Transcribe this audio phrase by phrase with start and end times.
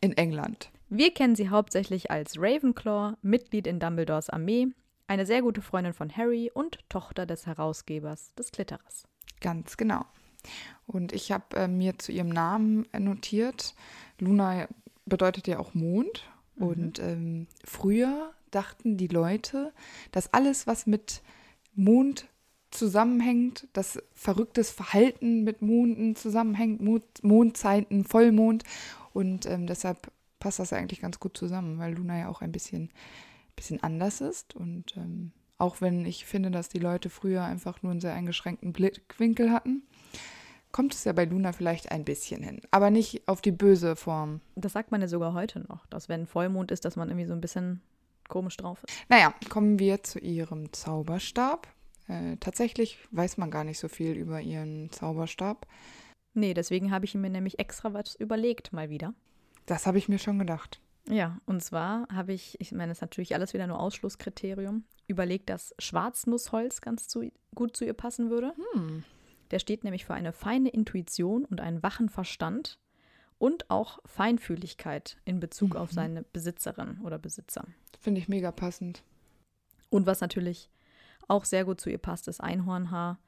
[0.00, 0.70] In England.
[0.88, 4.68] Wir kennen sie hauptsächlich als Ravenclaw, Mitglied in Dumbledores Armee,
[5.06, 9.04] eine sehr gute Freundin von Harry und Tochter des Herausgebers des Glitterers.
[9.40, 10.06] Ganz genau.
[10.86, 13.74] Und ich habe äh, mir zu ihrem Namen notiert,
[14.18, 14.66] Luna
[15.04, 16.24] bedeutet ja auch Mond.
[16.56, 16.66] Mhm.
[16.66, 19.72] Und ähm, früher dachten die Leute,
[20.12, 21.22] dass alles, was mit
[21.74, 22.28] Mond
[22.70, 28.64] zusammenhängt, dass verrücktes Verhalten mit Monden zusammenhängt, Mond, Mondzeiten, Vollmond.
[29.12, 32.90] Und ähm, deshalb passt das eigentlich ganz gut zusammen, weil Luna ja auch ein bisschen,
[33.56, 34.54] bisschen anders ist.
[34.54, 38.72] Und ähm, auch wenn ich finde, dass die Leute früher einfach nur einen sehr eingeschränkten
[38.72, 39.82] Blickwinkel hatten,
[40.70, 42.60] kommt es ja bei Luna vielleicht ein bisschen hin.
[42.70, 44.40] Aber nicht auf die böse Form.
[44.54, 47.32] Das sagt man ja sogar heute noch, dass wenn Vollmond ist, dass man irgendwie so
[47.32, 47.80] ein bisschen
[48.28, 48.96] komisch drauf ist.
[49.08, 51.68] Naja, kommen wir zu ihrem Zauberstab.
[52.06, 55.66] Äh, tatsächlich weiß man gar nicht so viel über ihren Zauberstab.
[56.34, 59.14] Nee, deswegen habe ich mir nämlich extra was überlegt, mal wieder.
[59.66, 60.80] Das habe ich mir schon gedacht.
[61.08, 65.48] Ja, und zwar habe ich, ich meine, das ist natürlich alles wieder nur Ausschlusskriterium, überlegt,
[65.48, 68.52] dass Schwarznussholz ganz zu, gut zu ihr passen würde.
[68.74, 69.04] Hm.
[69.50, 72.78] Der steht nämlich für eine feine Intuition und einen wachen Verstand
[73.38, 75.76] und auch Feinfühligkeit in Bezug mhm.
[75.76, 77.64] auf seine Besitzerin oder Besitzer.
[78.00, 79.02] Finde ich mega passend.
[79.90, 80.70] Und was natürlich
[81.28, 83.18] auch sehr gut zu ihr passt, ist Einhornhaar.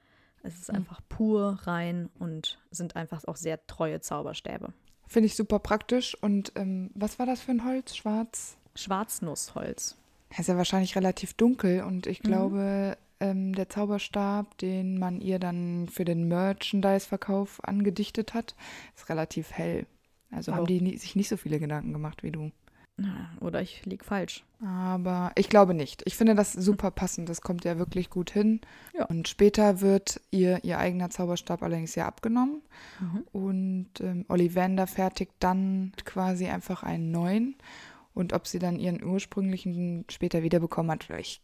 [0.43, 0.79] Es ist mhm.
[0.79, 4.73] einfach pur, rein und sind einfach auch sehr treue Zauberstäbe.
[5.07, 6.17] Finde ich super praktisch.
[6.21, 7.97] Und ähm, was war das für ein Holz?
[7.97, 8.57] Schwarz?
[8.75, 9.97] Schwarznussholz.
[10.39, 12.29] ist ja wahrscheinlich relativ dunkel und ich mhm.
[12.29, 18.55] glaube, ähm, der Zauberstab, den man ihr dann für den Merchandise-Verkauf angedichtet hat,
[18.97, 19.87] ist relativ hell.
[20.31, 20.57] Also oh.
[20.57, 22.51] haben die nie, sich nicht so viele Gedanken gemacht wie du.
[23.41, 24.45] Oder ich lieg falsch.
[24.65, 26.03] Aber ich glaube nicht.
[26.05, 27.29] Ich finde das super passend.
[27.29, 28.61] Das kommt ja wirklich gut hin.
[28.97, 29.07] Ja.
[29.07, 32.63] Und später wird ihr ihr eigener Zauberstab allerdings ja abgenommen.
[33.01, 33.25] Mhm.
[33.33, 37.57] Und ähm, Ollivander fertigt dann quasi einfach einen neuen.
[38.13, 41.41] Und ob sie dann ihren ursprünglichen später wiederbekommen hat, ich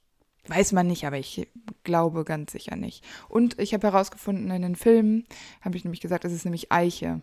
[0.49, 1.49] Weiß man nicht, aber ich
[1.83, 3.05] glaube ganz sicher nicht.
[3.29, 5.25] Und ich habe herausgefunden, in den Filmen
[5.61, 7.21] habe ich nämlich gesagt, es ist nämlich Eiche,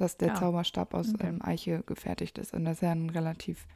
[0.00, 0.34] dass der ja.
[0.34, 1.28] Zauberstab aus okay.
[1.28, 2.54] ähm, Eiche gefertigt ist.
[2.54, 3.66] Und das ist ja ein relativ,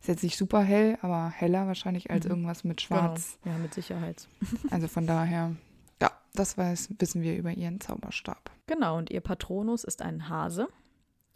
[0.00, 2.30] ist jetzt nicht super hell, aber heller wahrscheinlich als mhm.
[2.30, 3.00] irgendwas mit genau.
[3.00, 3.38] Schwarz.
[3.42, 3.56] Genau.
[3.56, 4.28] Ja, mit Sicherheit.
[4.70, 5.54] also von daher,
[6.00, 8.50] ja, das weiß, wissen wir über ihren Zauberstab.
[8.66, 10.68] Genau, und ihr Patronus ist ein Hase.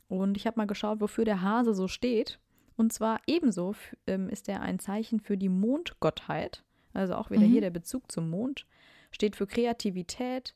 [0.08, 2.38] Und ich habe mal geschaut, wofür der Hase so steht.
[2.76, 3.74] Und zwar ebenso
[4.06, 6.64] ähm, ist er ein Zeichen für die Mondgottheit.
[6.94, 7.52] Also auch wieder mhm.
[7.52, 8.66] hier der Bezug zum Mond
[9.10, 10.54] steht für Kreativität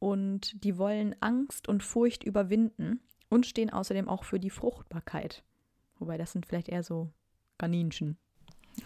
[0.00, 5.44] und die wollen Angst und Furcht überwinden und stehen außerdem auch für die Fruchtbarkeit.
[6.00, 7.10] Wobei das sind vielleicht eher so
[7.58, 8.16] Kaninchen.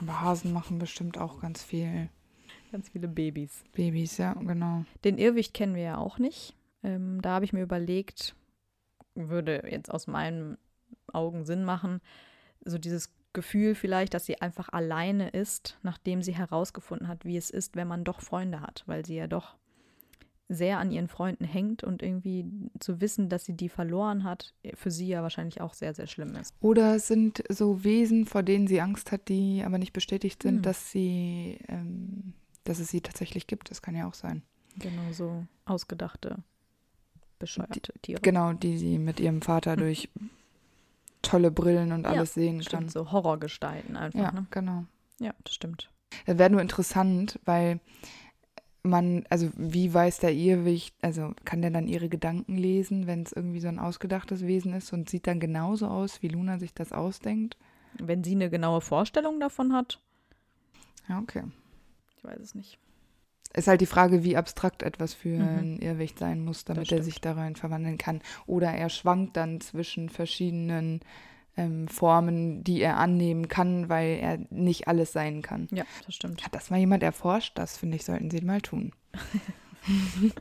[0.00, 2.10] Aber Hasen machen bestimmt auch ganz viel.
[2.72, 3.62] Ganz viele Babys.
[3.72, 4.84] Babys, ja, genau.
[5.04, 6.56] Den Irrwicht kennen wir ja auch nicht.
[6.82, 8.34] Ähm, da habe ich mir überlegt,
[9.14, 10.58] würde jetzt aus meinen
[11.12, 12.00] Augen Sinn machen,
[12.64, 17.50] so dieses Gefühl vielleicht, dass sie einfach alleine ist, nachdem sie herausgefunden hat, wie es
[17.50, 19.56] ist, wenn man doch Freunde hat, weil sie ja doch
[20.48, 22.44] sehr an ihren Freunden hängt und irgendwie
[22.78, 26.34] zu wissen, dass sie die verloren hat, für sie ja wahrscheinlich auch sehr, sehr schlimm
[26.36, 26.54] ist.
[26.60, 30.56] Oder es sind so Wesen, vor denen sie Angst hat, die aber nicht bestätigt sind,
[30.56, 30.62] hm.
[30.62, 33.70] dass sie, ähm, dass es sie tatsächlich gibt.
[33.70, 34.42] Das kann ja auch sein.
[34.78, 36.36] Genau so ausgedachte,
[37.38, 38.20] bescheuerte die, Tiere.
[38.20, 40.10] Genau, die sie mit ihrem Vater durch
[41.22, 42.88] tolle Brillen und alles ja, sehen stimmt, kann.
[42.90, 44.18] So Horrorgestalten einfach.
[44.18, 44.46] Ja, ne?
[44.50, 44.84] genau.
[45.20, 45.90] Ja, das stimmt.
[46.26, 47.80] Das wäre nur interessant, weil
[48.84, 53.32] man, also wie weiß der Irrwicht, also kann der dann ihre Gedanken lesen, wenn es
[53.32, 56.92] irgendwie so ein ausgedachtes Wesen ist und sieht dann genauso aus, wie Luna sich das
[56.92, 57.56] ausdenkt?
[57.98, 60.00] Wenn sie eine genaue Vorstellung davon hat.
[61.08, 61.44] Ja, okay.
[62.16, 62.78] Ich weiß es nicht.
[63.54, 65.58] Ist halt die Frage, wie abstrakt etwas für Mhm.
[65.58, 68.20] ein Irrwicht sein muss, damit er sich darin verwandeln kann.
[68.46, 71.00] Oder er schwankt dann zwischen verschiedenen
[71.56, 75.68] ähm, Formen, die er annehmen kann, weil er nicht alles sein kann.
[75.70, 76.44] Ja, das stimmt.
[76.44, 77.58] Hat das mal jemand erforscht?
[77.58, 78.92] Das finde ich, sollten sie mal tun.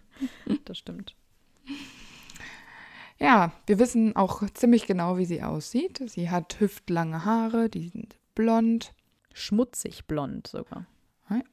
[0.64, 1.18] Das stimmt.
[3.20, 6.02] Ja, wir wissen auch ziemlich genau, wie sie aussieht.
[6.08, 8.94] Sie hat hüftlange Haare, die sind blond.
[9.34, 10.86] Schmutzig blond sogar.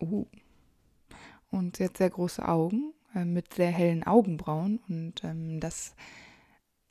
[0.00, 0.26] Uh.
[1.50, 4.80] Und sie hat sehr große Augen äh, mit sehr hellen Augenbrauen.
[4.88, 5.94] Und ähm, das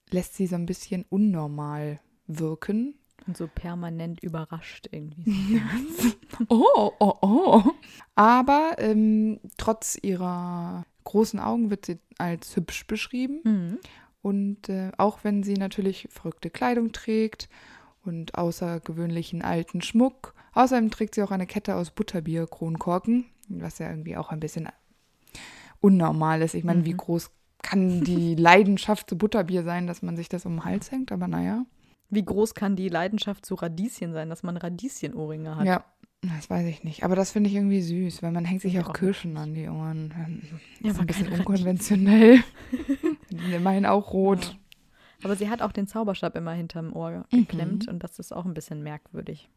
[0.09, 1.99] lässt sie so ein bisschen unnormal
[2.29, 2.95] wirken.
[3.27, 5.61] Und so permanent überrascht irgendwie.
[6.47, 7.63] Oh, oh, oh.
[8.15, 13.41] Aber ähm, trotz ihrer großen Augen wird sie als hübsch beschrieben.
[13.43, 13.77] mhm.
[14.21, 17.49] Und äh, auch wenn sie natürlich verrückte Kleidung trägt
[18.05, 20.33] und außergewöhnlichen alten Schmuck.
[20.53, 24.67] Außerdem trägt sie auch eine Kette aus Butterbier-Kronkorken, was ja irgendwie auch ein bisschen
[25.81, 26.53] unnormal ist.
[26.53, 26.97] Ich meine, wie Mhm.
[26.97, 27.31] groß
[27.61, 31.11] kann die Leidenschaft zu Butterbier sein, dass man sich das um den Hals hängt?
[31.11, 31.65] Aber naja.
[32.09, 35.65] Wie groß kann die Leidenschaft zu Radieschen sein, dass man Radieschenohrringe hat?
[35.65, 35.83] Ja,
[36.21, 37.03] das weiß ich nicht.
[37.03, 39.53] Aber das finde ich irgendwie süß, weil man hängt sich Ich auch auch Kirschen an
[39.53, 40.13] die Ohren.
[40.17, 40.25] Ja,
[40.81, 42.43] Das ist aber ein bisschen unkonventionell.
[43.29, 44.57] Immerhin auch rot.
[45.23, 47.39] Aber sie hat auch den Zauberstab immer hinterm Ohr Mhm.
[47.41, 49.49] geklemmt und das ist auch ein bisschen merkwürdig.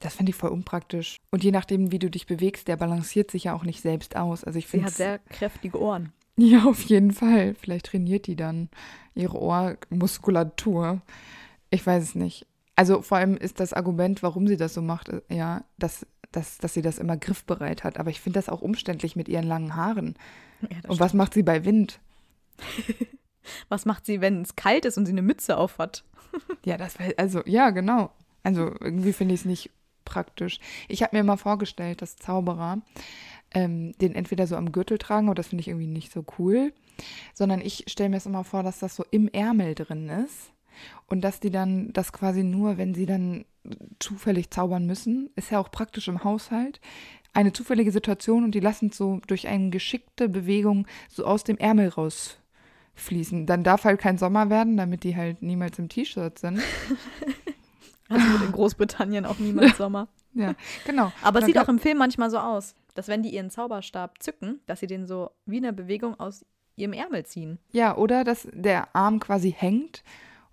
[0.00, 1.16] Das finde ich voll unpraktisch.
[1.30, 4.42] Und je nachdem, wie du dich bewegst, der balanciert sich ja auch nicht selbst aus.
[4.42, 6.12] Also ich Sie hat sehr kräftige Ohren.
[6.36, 7.54] Ja, auf jeden Fall.
[7.54, 8.68] Vielleicht trainiert die dann
[9.14, 11.02] ihre Ohrmuskulatur.
[11.72, 12.46] Ich weiß es nicht.
[12.76, 16.58] Also vor allem ist das Argument, warum sie das so macht, äh, ja, dass, dass,
[16.58, 17.98] dass sie das immer griffbereit hat.
[17.98, 20.14] Aber ich finde das auch umständlich mit ihren langen Haaren.
[20.60, 21.98] Ja, Und was macht sie bei Wind?
[23.68, 26.04] Was macht sie, wenn es kalt ist und sie eine Mütze aufhat?
[26.64, 28.12] Ja, das war, also, ja, genau.
[28.44, 29.70] Also irgendwie finde ich es nicht
[30.04, 30.60] praktisch.
[30.88, 32.80] Ich habe mir mal vorgestellt, dass Zauberer
[33.52, 36.72] ähm, den entweder so am Gürtel tragen, aber das finde ich irgendwie nicht so cool,
[37.34, 40.52] sondern ich stelle mir es immer vor, dass das so im Ärmel drin ist
[41.06, 43.44] und dass die dann das quasi nur, wenn sie dann
[43.98, 46.80] zufällig zaubern müssen, ist ja auch praktisch im Haushalt,
[47.32, 51.56] eine zufällige Situation und die lassen es so durch eine geschickte Bewegung so aus dem
[51.56, 53.46] Ärmel rausfließen.
[53.46, 56.60] Dann darf halt kein Sommer werden, damit die halt niemals im T-Shirt sind.
[58.08, 60.08] Also in Großbritannien auch niemals Sommer.
[60.34, 60.54] Ja,
[60.86, 61.12] genau.
[61.22, 64.60] Aber es sieht auch im Film manchmal so aus, dass wenn die ihren Zauberstab zücken,
[64.64, 67.58] dass sie den so wie eine Bewegung aus ihrem Ärmel ziehen.
[67.70, 70.02] Ja, oder dass der Arm quasi hängt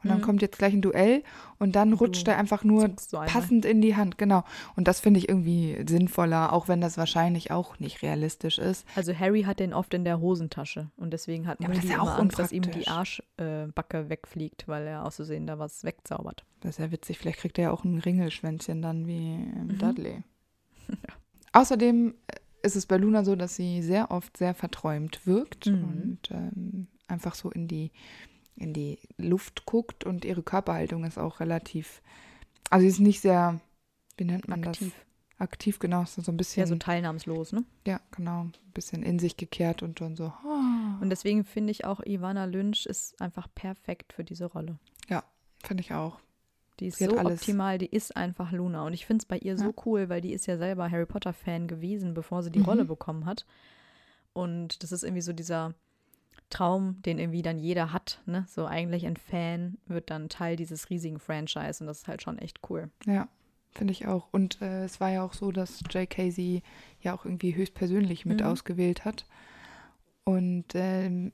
[0.03, 0.23] und dann Mhm.
[0.23, 1.23] kommt jetzt gleich ein Duell
[1.57, 2.89] und dann rutscht du er einfach nur
[3.25, 4.43] passend in die Hand, genau.
[4.75, 8.85] Und das finde ich irgendwie sinnvoller, auch wenn das wahrscheinlich auch nicht realistisch ist.
[8.95, 11.99] Also Harry hat den oft in der Hosentasche und deswegen hat Ja, aber das ja
[11.99, 12.87] auch Angst, dass ihm die.
[12.87, 16.45] Arschbacke äh, wegfliegt, weil er aus Versehen da was wegzaubert.
[16.61, 19.77] Das ist ja witzig, vielleicht kriegt er ja auch ein Ringelschwänzchen dann wie Mhm.
[19.79, 20.23] Dudley.
[21.53, 22.13] Außerdem
[22.61, 25.83] ist es bei Luna so, dass sie sehr oft sehr verträumt wirkt Mhm.
[25.83, 27.91] und ähm, einfach so in die,
[28.59, 32.01] in die Luft guckt und ihre Körperhaltung ist auch relativ,
[32.69, 33.59] also sie ist nicht sehr,
[34.17, 34.93] wie nennt man Aktiv.
[34.93, 35.05] das?
[35.39, 37.63] Aktiv, genau, ist so ein bisschen, Ja, so teilnahmslos, ne?
[37.87, 41.85] ja, genau, ein bisschen in sich gekehrt und dann so, ah, Und deswegen finde ich
[41.85, 44.77] auch, Ivana Lynch ist einfach perfekt für diese Rolle.
[45.63, 46.19] finde ich auch.
[46.79, 47.41] Die ist so alles.
[47.41, 48.85] optimal, die ist einfach Luna.
[48.85, 49.73] Und ich finde es bei ihr so Ja.
[49.85, 52.65] cool, weil die ist ja selber Harry Potter-Fan gewesen, bevor sie die Mhm.
[52.65, 53.45] Rolle bekommen hat.
[54.33, 55.73] Und das ist irgendwie so dieser
[56.49, 58.21] Traum, den irgendwie dann jeder hat.
[58.25, 58.45] Ne?
[58.49, 62.37] So eigentlich ein Fan wird dann Teil dieses riesigen Franchise und das ist halt schon
[62.39, 62.89] echt cool.
[63.05, 63.27] Ja,
[63.71, 64.27] finde ich auch.
[64.31, 66.31] Und äh, es war ja auch so, dass J.K.
[66.31, 66.63] sie
[67.01, 68.47] ja auch irgendwie höchstpersönlich mit Mhm.
[68.47, 69.25] ausgewählt hat.
[70.23, 71.31] Und ähm,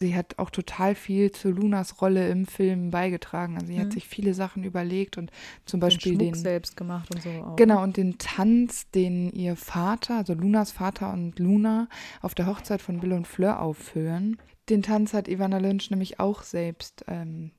[0.00, 3.54] sie hat auch total viel zu Lunas Rolle im Film beigetragen.
[3.54, 3.80] Also sie Mhm.
[3.80, 5.30] hat sich viele Sachen überlegt und
[5.64, 7.56] zum Den Beispiel Schmuck den, selbst gemacht und so auch.
[7.56, 11.88] genau und den Tanz, den ihr Vater, also Lunas Vater und Luna
[12.20, 14.38] auf der Hochzeit von Bill und Fleur aufführen.
[14.72, 17.50] Den Tanz hat Ivana Lynch nämlich auch selbst ähm,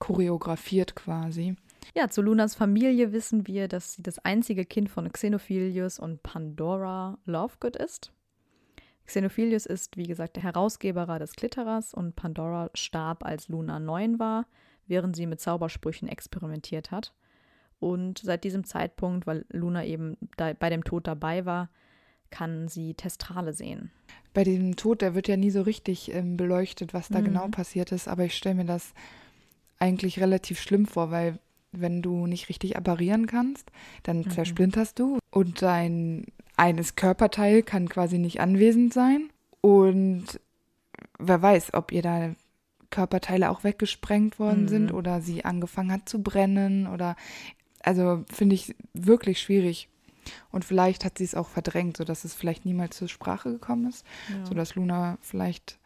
[0.00, 1.54] choreografiert quasi.
[1.94, 7.16] Ja, zu Lunas Familie wissen wir, dass sie das einzige Kind von Xenophilius und Pandora
[7.26, 8.12] Lovegood ist.
[9.06, 14.44] Xenophilius ist, wie gesagt, der Herausgeber des Glitterers und Pandora starb, als Luna neun war,
[14.88, 17.14] während sie mit Zaubersprüchen experimentiert hat.
[17.78, 21.70] Und seit diesem Zeitpunkt, weil Luna eben bei dem Tod dabei war,
[22.30, 23.90] kann sie Testrale sehen.
[24.34, 27.24] bei diesem Tod, der wird ja nie so richtig ähm, beleuchtet, was da Mhm.
[27.24, 28.92] genau passiert ist, aber ich stelle mir das
[29.78, 31.38] eigentlich relativ schlimm vor, weil
[31.72, 33.70] wenn du nicht richtig apparieren kannst,
[34.04, 34.30] dann Mhm.
[34.30, 39.28] zersplinterst du und dein eines Körperteil kann quasi nicht anwesend sein
[39.60, 40.24] und
[41.18, 42.34] wer weiß, ob ihr da
[42.90, 44.68] Körperteile auch weggesprengt worden Mhm.
[44.68, 47.16] sind oder sie angefangen hat zu brennen oder
[47.82, 49.88] also finde ich wirklich schwierig.
[50.50, 54.04] Und vielleicht hat sie es auch verdrängt, sodass es vielleicht niemals zur Sprache gekommen ist,
[54.30, 54.46] Ja.
[54.46, 55.78] sodass Luna vielleicht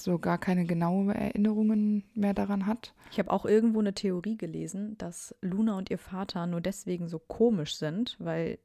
[0.00, 2.94] so gar keine genauen Erinnerungen mehr daran hat.
[3.12, 7.18] Ich habe auch irgendwo eine Theorie gelesen, dass Luna und ihr Vater nur deswegen so
[7.20, 8.58] komisch sind, weil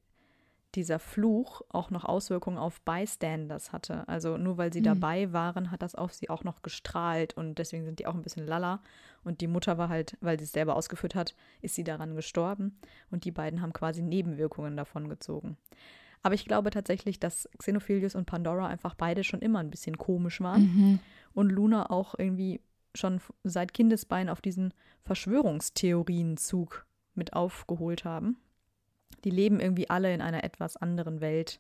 [0.76, 4.08] dieser Fluch auch noch Auswirkungen auf Bystanders hatte.
[4.08, 4.86] Also nur weil sie Mhm.
[4.86, 8.22] dabei waren, hat das auf sie auch noch gestrahlt und deswegen sind die auch ein
[8.22, 8.82] bisschen lala.
[9.24, 12.80] Und die Mutter war halt, weil sie es selber ausgeführt hat, ist sie daran gestorben
[13.10, 15.58] und die beiden haben quasi Nebenwirkungen davon gezogen.
[16.22, 20.42] Aber ich glaube tatsächlich, dass Xenophilius und Pandora einfach beide schon immer ein bisschen komisch
[20.42, 21.00] waren
[21.34, 22.62] und Luna auch irgendwie
[22.94, 24.74] schon seit Kindesbein auf diesen
[25.04, 26.86] Verschwörungstheorienzug
[27.16, 28.38] mit aufgeholt haben.
[29.24, 31.60] Die leben irgendwie alle in einer etwas anderen Welt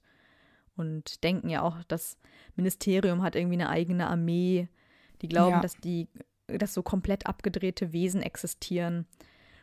[0.75, 2.17] und denken ja auch, das
[2.55, 4.67] Ministerium hat irgendwie eine eigene Armee.
[5.21, 5.61] Die glauben, Ja.
[5.61, 6.07] dass die,
[6.47, 8.99] dass so komplett abgedrehte Wesen existieren.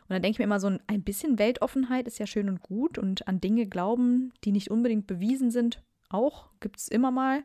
[0.03, 2.61] Und dann denke ich mir immer so, ein- ein bisschen Weltoffenheit ist ja schön und
[2.61, 7.43] gut und an Dinge glauben, die nicht unbedingt bewiesen sind, auch gibt es immer mal.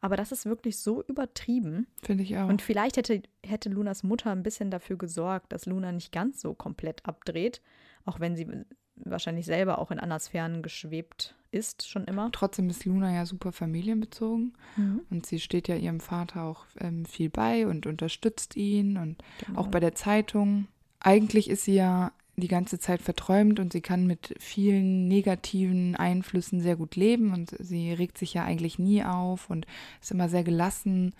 [0.00, 1.88] Aber das ist wirklich so übertrieben.
[2.04, 2.48] Finde ich auch.
[2.48, 6.54] Und vielleicht hätte, hätte Lunas Mutter ein bisschen dafür gesorgt, dass Luna nicht ganz so
[6.54, 7.60] komplett abdreht,
[8.04, 8.46] auch wenn sie
[9.04, 12.30] wahrscheinlich selber auch in Anasphären geschwebt ist, schon immer.
[12.32, 14.52] Trotzdem ist Luna ja super familienbezogen
[15.10, 19.60] und sie steht ja ihrem Vater auch ähm, viel bei und unterstützt ihn und Genau.
[19.60, 20.66] auch bei der Zeitung.
[21.00, 26.60] Eigentlich ist sie ja die ganze Zeit verträumt und sie kann mit vielen negativen Einflüssen
[26.60, 29.66] sehr gut leben und sie regt sich ja eigentlich nie auf und
[30.00, 31.14] ist immer sehr gelassen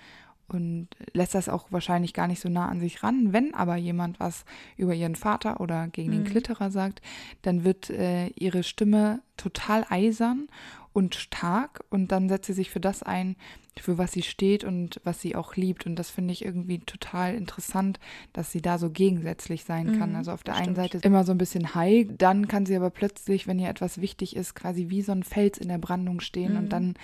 [0.48, 3.32] und lässt das auch wahrscheinlich gar nicht so nah an sich ran.
[3.32, 4.44] Wenn aber jemand was
[4.76, 6.26] über ihren Vater oder gegen den Mhm.
[6.26, 7.02] Klitterer sagt,
[7.42, 10.48] dann wird äh, ihre Stimme total eisern
[10.92, 13.36] und stark und dann setzt sie sich für das ein,
[13.78, 15.86] für was sie steht und was sie auch liebt.
[15.86, 18.00] Und das finde ich irgendwie total interessant,
[18.32, 20.10] dass sie da so gegensätzlich sein kann.
[20.10, 20.76] Mhm, Also auf der einen stimmt.
[20.92, 24.34] Seite immer so ein bisschen high, dann kann sie aber plötzlich, wenn ihr etwas wichtig
[24.34, 26.58] ist, quasi wie so ein Fels in der Brandung stehen Mhm.
[26.58, 26.94] und dann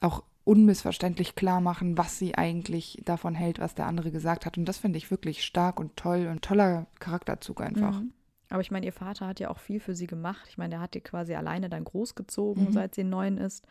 [0.00, 4.58] auch unmissverständlich klar machen, was sie eigentlich davon hält, was der andere gesagt hat.
[4.58, 8.00] Und das finde ich wirklich stark und toll und toller Charakterzug einfach.
[8.00, 8.12] Mhm.
[8.48, 10.46] Aber ich meine, ihr Vater hat ja auch viel für sie gemacht.
[10.48, 12.72] Ich meine, der hat die quasi alleine dann großgezogen, Mhm.
[12.72, 13.66] seit sie neun ist.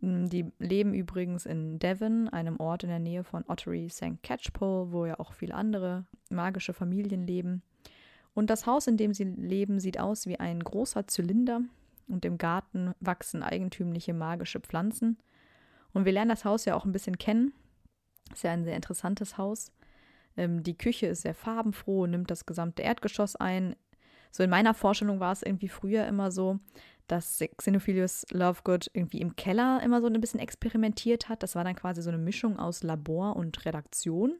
[0.00, 4.22] Mm, Die leben übrigens in Devon, einem Ort in der Nähe von Ottery St.
[4.22, 7.62] Catchpole, wo ja auch viele andere magische Familien leben.
[8.34, 11.60] Und das Haus, in dem sie leben, sieht aus wie ein großer Zylinder
[12.06, 15.18] und im Garten wachsen eigentümliche magische Pflanzen.
[15.92, 17.52] Und wir lernen das Haus ja auch ein bisschen kennen.
[18.32, 19.72] Ist ja ein sehr interessantes Haus.
[20.36, 23.74] Ähm, die Küche ist sehr farbenfroh, nimmt das gesamte Erdgeschoss ein.
[24.30, 26.58] So in meiner Vorstellung war es irgendwie früher immer so,
[27.06, 31.42] dass Xenophilius Lovegood irgendwie im Keller immer so ein bisschen experimentiert hat.
[31.42, 34.34] Das war dann quasi so eine Mischung aus Labor und Redaktion,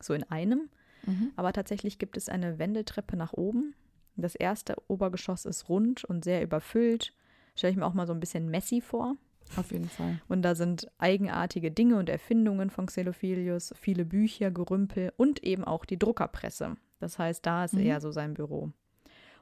[0.00, 0.68] so in einem.
[1.06, 1.32] Mhm.
[1.36, 3.74] Aber tatsächlich gibt es eine Wendeltreppe nach oben.
[4.16, 7.14] Das erste Obergeschoss ist rund und sehr überfüllt.
[7.56, 9.16] Stelle ich mir auch mal so ein bisschen messy vor.
[9.56, 10.20] Auf jeden Fall.
[10.28, 15.84] Und da sind eigenartige Dinge und Erfindungen von Xenophilius, viele Bücher, Gerümpel und eben auch
[15.84, 16.76] die Druckerpresse.
[17.00, 17.80] Das heißt, da ist Mhm.
[17.80, 18.70] eher so sein Büro.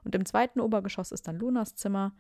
[0.04, 2.14] Und im zweiten Obergeschoss ist dann Lunas Zimmer.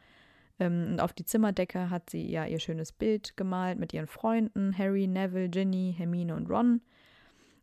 [0.60, 4.76] Ähm, und auf die Zimmerdecke hat sie ja ihr schönes Bild gemalt mit ihren Freunden
[4.76, 6.82] Harry, Neville, Ginny, Hermine und Ron.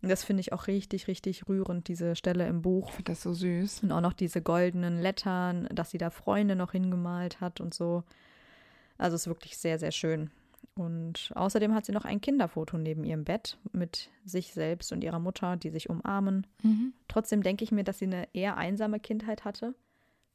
[0.02, 2.90] Und das finde ich auch richtig, richtig rührend, diese Stelle im Buch.
[2.90, 3.84] Ich finde das so süß.
[3.84, 8.04] Und auch noch diese goldenen Lettern, dass sie da Freunde noch hingemalt hat und so.
[8.98, 10.32] Also ist wirklich sehr, sehr schön.
[10.76, 15.20] Und außerdem hat sie noch ein Kinderfoto neben ihrem Bett mit sich selbst und ihrer
[15.20, 16.46] Mutter, die sich umarmen.
[16.64, 16.94] Mhm.
[17.08, 19.74] Trotzdem denke ich mir, dass sie eine eher einsame Kindheit hatte.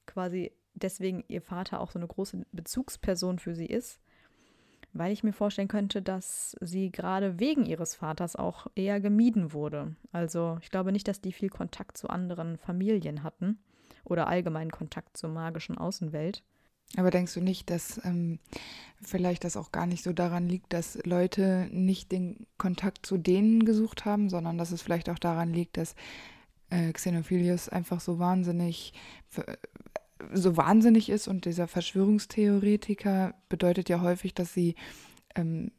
[0.07, 4.00] Quasi deswegen ihr Vater auch so eine große Bezugsperson für sie ist.
[4.93, 9.95] Weil ich mir vorstellen könnte, dass sie gerade wegen ihres Vaters auch eher gemieden wurde.
[10.11, 13.59] Also ich glaube nicht, dass die viel Kontakt zu anderen Familien hatten
[14.05, 16.43] oder allgemein Kontakt zur magischen Außenwelt.
[16.97, 18.38] Aber denkst du nicht, dass ähm,
[19.00, 23.64] vielleicht das auch gar nicht so daran liegt, dass Leute nicht den Kontakt zu denen
[23.64, 25.94] gesucht haben, sondern dass es vielleicht auch daran liegt, dass
[26.70, 28.92] äh, Xenophilius einfach so wahnsinnig
[29.37, 29.56] äh,
[30.32, 34.75] so wahnsinnig ist und dieser Verschwörungstheoretiker bedeutet ja häufig, dass sie
[35.35, 35.70] ähm,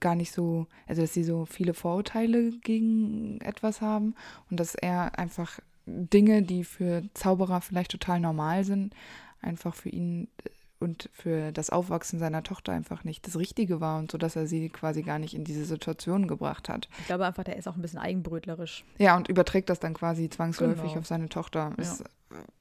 [0.00, 4.14] gar nicht so, also dass sie so viele Vorurteile gegen etwas haben
[4.50, 8.94] und dass er einfach Dinge, die für Zauberer vielleicht total normal sind,
[9.40, 13.98] einfach für ihn äh, und für das Aufwachsen seiner Tochter einfach nicht das Richtige war
[13.98, 16.88] und so, dass er sie quasi gar nicht in diese Situation gebracht hat.
[17.00, 18.84] Ich glaube einfach, der ist auch ein bisschen eigenbrötlerisch.
[18.98, 20.98] Ja, und überträgt das dann quasi zwangsläufig Genau.
[20.98, 21.72] auf seine Tochter.
[21.76, 21.82] Ja.
[21.82, 22.04] Ist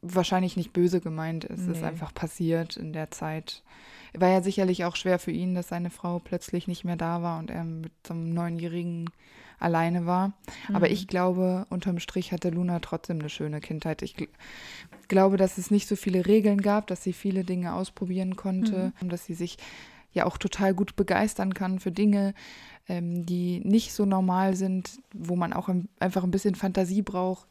[0.02, 1.88] wahrscheinlich nicht böse gemeint, es ist Nee.
[1.88, 3.64] einfach passiert in der Zeit.
[4.18, 7.38] War ja sicherlich auch schwer für ihn, dass seine Frau plötzlich nicht mehr da war
[7.40, 9.10] und er mit so einem Neunjährigen
[9.60, 10.30] alleine war.
[10.70, 10.76] Mhm.
[10.76, 14.02] Aber ich glaube, unterm Strich hatte Luna trotzdem eine schöne Kindheit.
[14.02, 14.28] Ich gl
[15.08, 19.10] glaube, dass es nicht so viele Regeln gab, dass sie viele Dinge ausprobieren konnte mhm.
[19.10, 19.58] dass sie sich
[20.12, 22.34] ja auch total gut begeistern kann für Dinge,
[22.90, 27.48] ähm, die nicht so normal sind, wo man auch ein, einfach ein bisschen Fantasie braucht.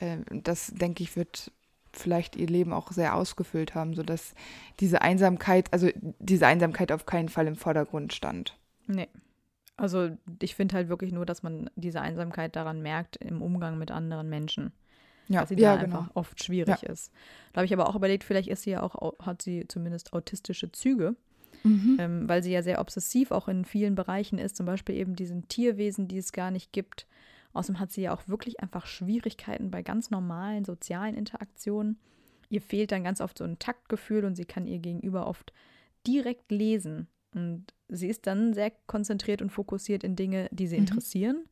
[0.00, 1.52] Äh, das, denke ich, wird
[1.92, 4.34] vielleicht ihr Leben auch sehr ausgefüllt haben, sodass
[4.80, 8.58] diese Einsamkeit, also diese Einsamkeit auf keinen Fall im Vordergrund stand.
[8.86, 9.08] Nee.
[9.76, 10.10] Also
[10.40, 14.28] ich finde halt wirklich nur, dass man diese Einsamkeit daran merkt im Umgang mit anderen
[14.28, 14.72] Menschen.
[15.28, 15.98] Ja, dass sie ja, da genau.
[16.00, 16.90] einfach oft schwierig ja.
[16.90, 17.12] ist.
[17.52, 20.70] Da habe ich aber auch überlegt, vielleicht ist sie ja auch, hat sie zumindest autistische
[20.72, 21.16] Züge.
[21.64, 21.96] Mhm.
[22.00, 25.46] Ähm, weil sie ja sehr obsessiv auch in vielen Bereichen ist, zum Beispiel eben diesen
[25.48, 27.06] Tierwesen, die es gar nicht gibt.
[27.52, 31.98] Außerdem hat sie ja auch wirklich einfach Schwierigkeiten bei ganz normalen sozialen Interaktionen.
[32.48, 35.52] Ihr fehlt dann ganz oft so ein Taktgefühl und sie kann ihr Gegenüber oft
[36.06, 37.08] direkt lesen.
[37.34, 40.82] Und sie ist dann sehr konzentriert und fokussiert in Dinge, die sie mhm.
[40.86, 41.44] interessieren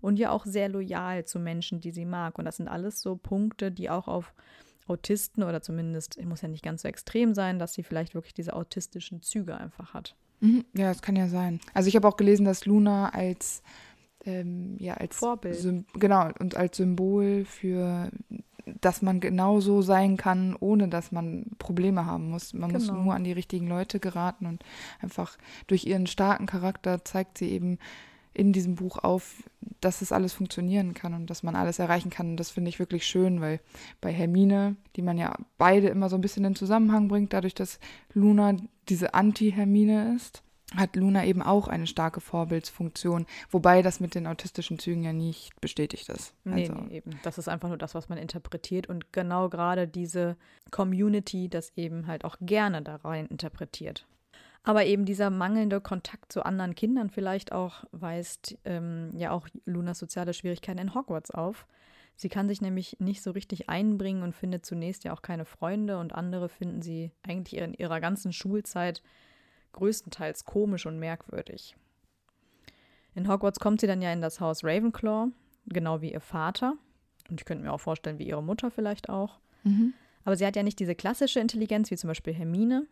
[0.00, 2.38] und ja auch sehr loyal zu Menschen, die sie mag.
[2.38, 4.34] Und das sind alles so Punkte, die auch auf
[4.86, 8.54] Autisten oder zumindest, muss ja nicht ganz so extrem sein, dass sie vielleicht wirklich diese
[8.54, 10.16] autistischen Züge einfach hat.
[10.40, 10.64] Mhm.
[10.74, 11.60] Ja, das kann ja sein.
[11.72, 13.62] Also ich habe auch gelesen, dass Luna als
[14.24, 15.56] ähm, ja als Vorbild.
[15.56, 18.10] Sym genau und als Symbol für
[18.66, 22.54] dass man genauso sein kann, ohne dass man Probleme haben muss.
[22.54, 22.78] Man genau.
[22.78, 24.64] muss nur an die richtigen Leute geraten und
[25.00, 27.78] einfach durch ihren starken Charakter zeigt sie eben
[28.34, 29.42] in diesem Buch auf,
[29.80, 32.30] dass es alles funktionieren kann und dass man alles erreichen kann.
[32.30, 33.60] Und das finde ich wirklich schön, weil
[34.00, 37.78] bei Hermine, die man ja beide immer so ein bisschen in Zusammenhang bringt, dadurch, dass
[38.14, 38.56] Luna
[38.88, 40.42] diese Anti-Hermine ist,
[40.76, 45.60] hat Luna eben auch eine starke Vorbildsfunktion, wobei das mit den autistischen Zügen ja nicht
[45.60, 46.34] bestätigt ist.
[46.44, 46.74] Nee, also.
[46.74, 47.18] nee, eben.
[47.22, 50.36] Das ist einfach nur das, was man interpretiert und genau gerade diese
[50.70, 54.06] Community das eben halt auch gerne da rein interpretiert.
[54.64, 59.98] Aber eben dieser mangelnde Kontakt zu anderen Kindern vielleicht auch weist ähm, ja auch Lunas
[59.98, 61.66] soziale Schwierigkeiten in Hogwarts auf.
[62.14, 65.98] Sie kann sich nämlich nicht so richtig einbringen und findet zunächst ja auch keine Freunde
[65.98, 69.02] und andere finden sie eigentlich in ihrer ganzen Schulzeit
[69.72, 71.76] größtenteils komisch und merkwürdig.
[73.14, 75.28] In Hogwarts kommt sie dann ja in das Haus Ravenclaw,
[75.66, 76.76] genau wie ihr Vater.
[77.28, 79.40] Und ich könnte mir auch vorstellen, wie ihre Mutter vielleicht auch.
[79.64, 79.94] Mhm.
[80.24, 82.86] Aber sie hat ja nicht diese klassische Intelligenz, wie zum Beispiel Hermine,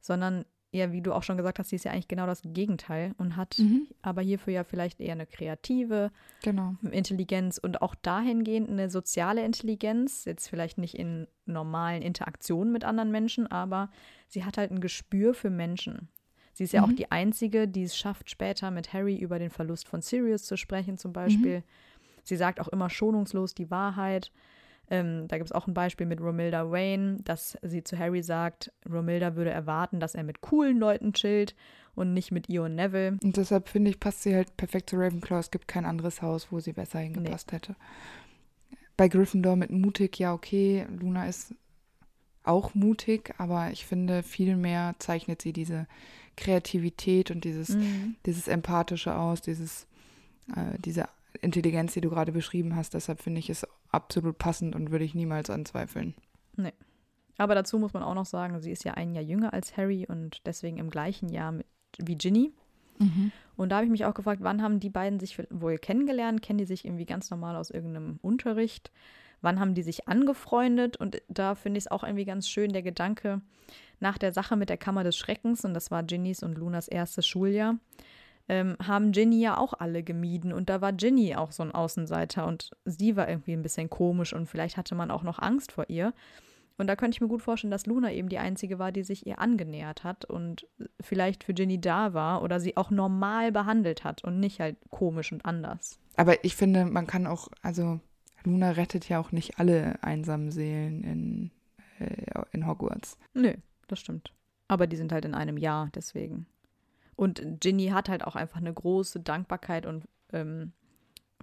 [0.00, 3.12] sondern ja, wie du auch schon gesagt hast, sie ist ja eigentlich genau das Gegenteil
[3.18, 3.88] und hat mhm.
[4.02, 6.76] aber hierfür ja vielleicht eher eine kreative genau.
[6.90, 13.10] Intelligenz und auch dahingehend eine soziale Intelligenz, jetzt vielleicht nicht in normalen Interaktionen mit anderen
[13.10, 13.90] Menschen, aber
[14.28, 16.08] sie hat halt ein Gespür für Menschen.
[16.52, 16.92] Sie ist ja mhm.
[16.92, 20.56] auch die Einzige, die es schafft, später mit Harry über den Verlust von Sirius zu
[20.56, 21.58] sprechen, zum Beispiel.
[21.58, 21.64] Mhm.
[22.22, 24.30] Sie sagt auch immer schonungslos die Wahrheit.
[24.90, 28.72] Ähm, da gibt es auch ein Beispiel mit Romilda Wayne, dass sie zu Harry sagt,
[28.90, 31.54] Romilda würde erwarten, dass er mit coolen Leuten chillt
[31.94, 33.18] und nicht mit ihr und Neville.
[33.22, 35.38] Und deshalb finde ich, passt sie halt perfekt zu Ravenclaw.
[35.38, 37.56] Es gibt kein anderes Haus, wo sie besser hingepasst nee.
[37.56, 37.76] hätte.
[38.96, 40.86] Bei Gryffindor mit mutig, ja, okay.
[41.00, 41.54] Luna ist
[42.42, 45.86] auch mutig, aber ich finde, viel mehr zeichnet sie diese
[46.36, 48.16] Kreativität und dieses, mhm.
[48.26, 49.86] dieses Empathische aus, dieses,
[50.56, 51.08] äh, diese
[51.40, 52.94] Intelligenz, die du gerade beschrieben hast.
[52.94, 56.14] Deshalb finde ich es absolut passend und würde ich niemals anzweifeln.
[56.56, 56.72] Nee.
[57.38, 60.06] Aber dazu muss man auch noch sagen, sie ist ja ein Jahr jünger als Harry
[60.06, 61.66] und deswegen im gleichen Jahr mit,
[61.98, 62.52] wie Ginny.
[62.98, 63.32] Mhm.
[63.56, 66.42] Und da habe ich mich auch gefragt, wann haben die beiden sich wohl kennengelernt?
[66.42, 68.90] Kennen die sich irgendwie ganz normal aus irgendeinem Unterricht?
[69.40, 70.98] Wann haben die sich angefreundet?
[70.98, 73.40] Und da finde ich es auch irgendwie ganz schön, der Gedanke
[74.00, 77.26] nach der Sache mit der Kammer des Schreckens, und das war Ginnys und Lunas erstes
[77.26, 77.78] Schuljahr,
[78.50, 80.52] ähm, haben Ginny ja auch alle gemieden.
[80.52, 84.32] Und da war Ginny auch so ein Außenseiter und sie war irgendwie ein bisschen komisch
[84.32, 86.12] und vielleicht hatte man auch noch Angst vor ihr.
[86.76, 89.24] Und da könnte ich mir gut vorstellen, dass Luna eben die einzige war, die sich
[89.24, 90.66] ihr angenähert hat und
[91.00, 95.30] vielleicht für Ginny da war oder sie auch normal behandelt hat und nicht halt komisch
[95.30, 96.00] und anders.
[96.16, 98.00] Aber ich finde, man kann auch, also
[98.42, 101.50] Luna rettet ja auch nicht alle einsamen Seelen in,
[102.00, 103.16] äh, in Hogwarts.
[103.32, 103.54] Nö,
[103.86, 104.32] das stimmt.
[104.66, 106.46] Aber die sind halt in einem Jahr, deswegen.
[107.20, 110.72] Und Ginny hat halt auch einfach eine große Dankbarkeit und ähm,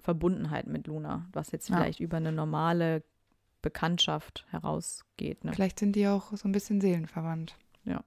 [0.00, 2.04] Verbundenheit mit Luna, was jetzt vielleicht ja.
[2.04, 3.04] über eine normale
[3.62, 5.44] Bekanntschaft herausgeht.
[5.44, 5.52] Ne?
[5.52, 7.56] Vielleicht sind die auch so ein bisschen seelenverwandt.
[7.84, 8.02] Ja.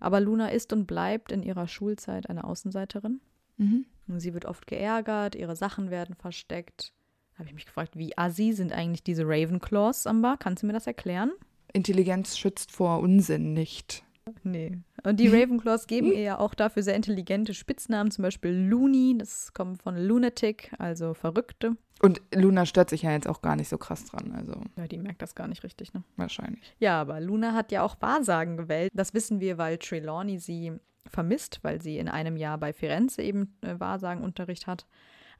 [0.00, 3.22] Aber Luna ist und bleibt in ihrer Schulzeit eine Außenseiterin.
[3.56, 3.86] Mhm.
[4.18, 6.92] Sie wird oft geärgert, ihre Sachen werden versteckt.
[7.32, 10.36] Da habe ich mich gefragt, wie assi sind eigentlich diese Ravenclaws, Amber?
[10.38, 11.32] Kannst du mir das erklären?
[11.72, 14.04] Intelligenz schützt vor Unsinn nicht.
[14.42, 14.78] Nee.
[15.04, 19.52] Und die Ravenclaws geben ihr ja auch dafür sehr intelligente Spitznamen, zum Beispiel Looney, das
[19.54, 21.76] kommt von Lunatic, also Verrückte.
[22.02, 24.32] Und Luna stört sich ja jetzt auch gar nicht so krass dran.
[24.32, 24.54] Also.
[24.76, 26.02] Ja, die merkt das gar nicht richtig, ne?
[26.16, 26.74] Wahrscheinlich.
[26.78, 28.90] Ja, aber Luna hat ja auch Wahrsagen gewählt.
[28.94, 30.72] Das wissen wir, weil Trelawney sie
[31.06, 34.86] vermisst, weil sie in einem Jahr bei Firenze eben äh, Wahrsagenunterricht hat.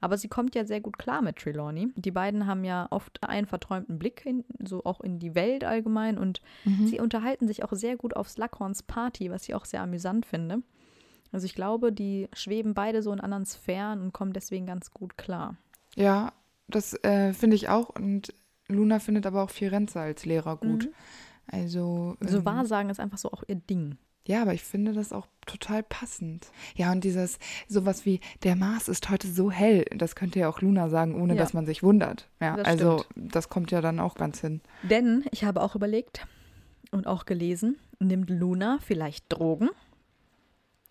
[0.00, 1.92] Aber sie kommt ja sehr gut klar mit Trelawney.
[1.94, 6.18] Die beiden haben ja oft einen verträumten Blick, in, so auch in die Welt allgemein.
[6.18, 6.86] Und mhm.
[6.86, 10.62] sie unterhalten sich auch sehr gut auf Slughorns Party, was ich auch sehr amüsant finde.
[11.32, 15.16] Also ich glaube, die schweben beide so in anderen Sphären und kommen deswegen ganz gut
[15.16, 15.56] klar.
[15.96, 16.32] Ja,
[16.66, 17.90] das äh, finde ich auch.
[17.90, 18.34] Und
[18.68, 20.86] Luna findet aber auch Firenze als Lehrer gut.
[20.86, 20.92] Mhm.
[21.46, 22.16] Also.
[22.20, 23.98] So ähm, Wahrsagen ist einfach so auch ihr Ding.
[24.26, 26.48] Ja, aber ich finde das auch total passend.
[26.76, 30.60] Ja, und dieses, sowas wie, der Mars ist heute so hell, das könnte ja auch
[30.60, 31.40] Luna sagen, ohne ja.
[31.40, 32.28] dass man sich wundert.
[32.40, 33.34] Ja, das also stimmt.
[33.34, 34.60] das kommt ja dann auch ganz hin.
[34.82, 36.26] Denn ich habe auch überlegt
[36.90, 39.70] und auch gelesen, nimmt Luna vielleicht Drogen?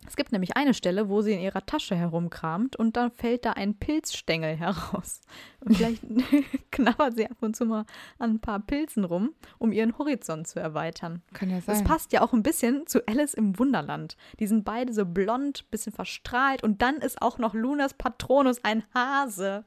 [0.08, 3.52] Es gibt nämlich eine Stelle, wo sie in ihrer Tasche herumkramt und dann fällt da
[3.52, 5.22] ein Pilzstängel heraus.
[5.60, 6.02] Und vielleicht
[6.72, 7.86] knabbert sie ab und zu mal
[8.18, 11.22] an ein paar Pilzen rum, um ihren Horizont zu erweitern.
[11.34, 11.76] Kann ja sein.
[11.76, 14.16] Das passt ja auch ein bisschen zu Alice im Wunderland.
[14.40, 18.84] Die sind beide so blond, bisschen verstrahlt und dann ist auch noch Lunas Patronus ein
[18.94, 19.66] Hase.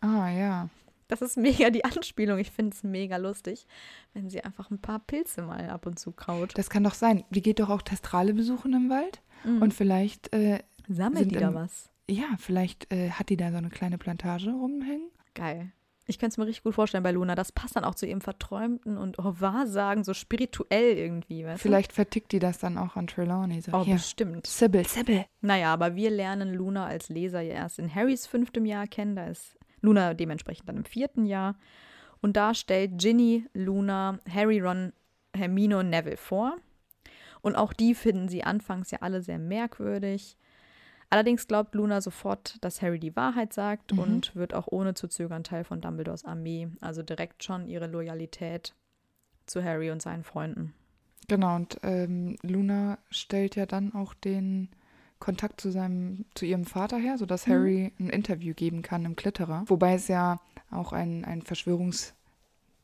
[0.00, 0.68] Ah, ja.
[1.08, 2.38] Das ist mega die Anspielung.
[2.38, 3.66] Ich finde es mega lustig,
[4.14, 6.56] wenn sie einfach ein paar Pilze mal ab und zu kaut.
[6.56, 7.24] Das kann doch sein.
[7.28, 9.20] Die geht doch auch Testrale besuchen im Wald.
[9.44, 9.62] Mhm.
[9.62, 10.32] Und vielleicht.
[10.32, 11.90] Äh, Sammelt die da was?
[12.10, 15.10] Ja, vielleicht äh, hat die da so eine kleine Plantage rumhängen.
[15.34, 15.72] Geil.
[16.06, 17.34] Ich könnte es mir richtig gut vorstellen bei Luna.
[17.34, 21.46] Das passt dann auch zu ihrem Verträumten und oh, Wahrsagen, so spirituell irgendwie.
[21.56, 21.94] Vielleicht du?
[21.94, 23.60] vertickt die das dann auch an Trelawney.
[23.60, 23.94] So, oh, hier.
[23.94, 24.46] bestimmt.
[24.46, 25.24] Sybil, Sybil.
[25.40, 29.14] Naja, aber wir lernen Luna als Leser ja erst in Harrys fünftem Jahr kennen.
[29.14, 31.56] Da ist Luna dementsprechend dann im vierten Jahr.
[32.20, 34.92] Und da stellt Ginny, Luna, Harry, Ron,
[35.36, 36.56] Hermine und Neville vor.
[37.42, 40.36] Und auch die finden sie anfangs ja alle sehr merkwürdig.
[41.10, 43.98] Allerdings glaubt Luna sofort, dass Harry die Wahrheit sagt mhm.
[43.98, 48.74] und wird auch ohne zu zögern Teil von Dumbledores Armee, also direkt schon ihre Loyalität
[49.44, 50.72] zu Harry und seinen Freunden.
[51.28, 54.70] Genau, und ähm, Luna stellt ja dann auch den
[55.18, 57.52] Kontakt zu seinem, zu ihrem Vater her, sodass mhm.
[57.52, 59.64] Harry ein Interview geben kann im Klitterer.
[59.66, 62.14] Wobei es ja auch ein, ein Verschwörungs-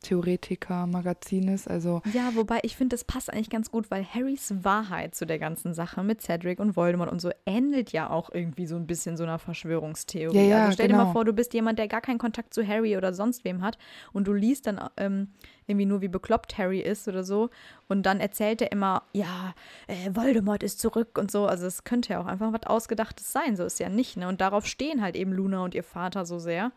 [0.02, 1.68] Theoretiker-Magazin ist.
[1.68, 5.38] Also ja, wobei ich finde, das passt eigentlich ganz gut, weil Harrys Wahrheit zu der
[5.38, 9.16] ganzen Sache mit Cedric und Voldemort und so ähnelt ja auch irgendwie so ein bisschen
[9.16, 10.36] so einer Verschwörungstheorie.
[10.36, 11.00] Ja, ja, also stell genau.
[11.00, 13.62] dir mal vor, du bist jemand, der gar keinen Kontakt zu Harry oder sonst wem
[13.62, 13.76] hat
[14.12, 15.32] und du liest dann ähm,
[15.66, 17.50] irgendwie nur, wie bekloppt Harry ist oder so
[17.88, 19.54] und dann erzählt er immer, ja,
[19.88, 21.46] äh, Voldemort ist zurück und so.
[21.46, 24.16] Also es könnte ja auch einfach was Ausgedachtes sein, so ist ja nicht.
[24.16, 24.28] Ne?
[24.28, 26.72] Und darauf stehen halt eben Luna und ihr Vater so sehr.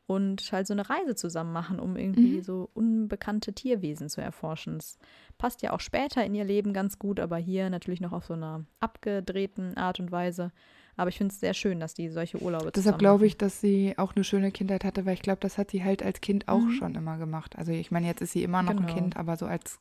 [0.09, 2.43] und halt so eine Reise zusammen machen, um irgendwie mhm.
[2.43, 4.79] so unbekannte Tierwesen zu erforschen.
[4.79, 4.99] Das
[5.37, 8.33] passt ja auch später in ihr Leben ganz gut, aber hier natürlich noch auf so
[8.33, 10.51] einer abgedrehten Art und Weise.
[10.97, 13.99] Aber ich finde es sehr schön, dass die solche Urlaube Deshalb glaube ich, dass sie
[13.99, 16.59] auch eine schöne Kindheit hatte, weil ich glaube, das hat sie halt als Kind auch
[16.59, 16.73] mhm.
[16.73, 17.57] schon immer gemacht.
[17.59, 18.89] Also ich meine, jetzt ist sie immer noch genau.
[18.89, 19.79] ein Kind, aber so als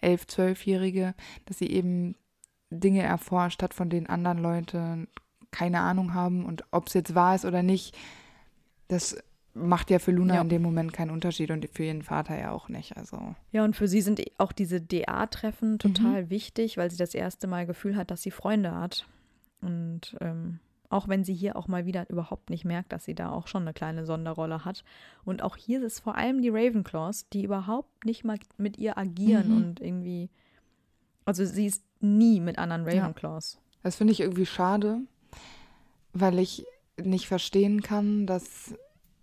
[0.00, 1.12] elf, zwölfjährige,
[1.46, 2.14] dass sie eben
[2.70, 5.08] Dinge erforscht hat, von denen anderen Leute
[5.50, 7.98] keine Ahnung haben und ob es jetzt wahr ist oder nicht,
[8.86, 9.16] das
[9.54, 10.40] macht ja für Luna ja.
[10.40, 12.96] in dem Moment keinen Unterschied und für ihren Vater ja auch nicht.
[12.96, 13.34] Also.
[13.52, 16.30] Ja, und für sie sind auch diese DA-Treffen total mhm.
[16.30, 19.06] wichtig, weil sie das erste Mal Gefühl hat, dass sie Freunde hat.
[19.60, 23.30] Und ähm, auch wenn sie hier auch mal wieder überhaupt nicht merkt, dass sie da
[23.30, 24.84] auch schon eine kleine Sonderrolle hat.
[25.24, 28.98] Und auch hier ist es vor allem die Ravenclaws, die überhaupt nicht mal mit ihr
[28.98, 29.56] agieren mhm.
[29.56, 30.30] und irgendwie.
[31.24, 33.54] Also sie ist nie mit anderen Ravenclaws.
[33.54, 33.60] Ja.
[33.82, 35.00] Das finde ich irgendwie schade,
[36.12, 36.66] weil ich
[37.00, 38.74] nicht verstehen kann, dass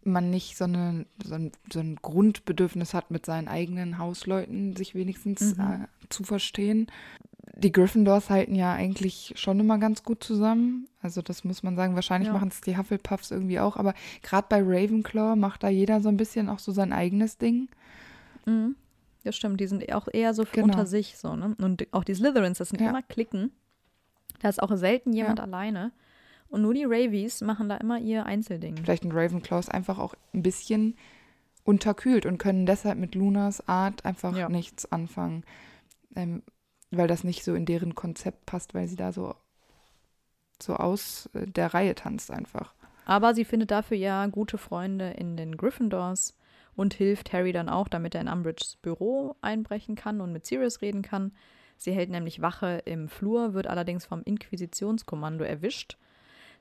[0.08, 4.96] man nicht so, eine, so, ein, so ein Grundbedürfnis hat, mit seinen eigenen Hausleuten sich
[4.96, 5.62] wenigstens Mhm.
[5.64, 6.88] äh, zu verstehen.
[7.56, 10.88] Die Gryffindors halten ja eigentlich schon immer ganz gut zusammen.
[11.02, 11.96] Also das muss man sagen.
[11.96, 12.34] Wahrscheinlich Ja.
[12.34, 13.78] machen es die Hufflepuffs irgendwie auch.
[13.78, 17.70] Aber gerade bei Ravenclaw macht da jeder so ein bisschen auch so sein eigenes Ding.
[18.46, 18.76] Mhm.
[19.24, 20.66] Das stimmt, die sind auch eher so für Genau.
[20.68, 21.56] unter sich so, ne?
[21.60, 22.90] Und auch die Slytherins, das sind Ja.
[22.90, 23.52] immer Klicken.
[24.40, 25.46] Da ist auch selten jemand Ja.
[25.46, 25.92] alleine.
[26.50, 28.78] Und nur die Ravies machen da immer ihr Einzelding.
[28.78, 30.96] Vielleicht sind Ravenclaws einfach auch ein bisschen
[31.64, 34.48] unterkühlt und können deshalb mit Lunas Art einfach Ja.
[34.50, 35.44] nichts anfangen.
[36.16, 36.42] Ähm,
[36.90, 39.36] weil das nicht so in deren Konzept passt, weil sie da so,
[40.62, 42.74] so aus äh, der Reihe tanzt einfach.
[43.06, 46.38] Aber sie findet dafür ja gute Freunde in den Gryffindors
[46.76, 50.82] und hilft Harry dann auch, damit er in Umbridges Büro einbrechen kann und mit Sirius
[50.82, 51.34] reden kann.
[51.78, 55.98] Sie hält nämlich Wache im Flur, wird allerdings vom Inquisitionskommando erwischt,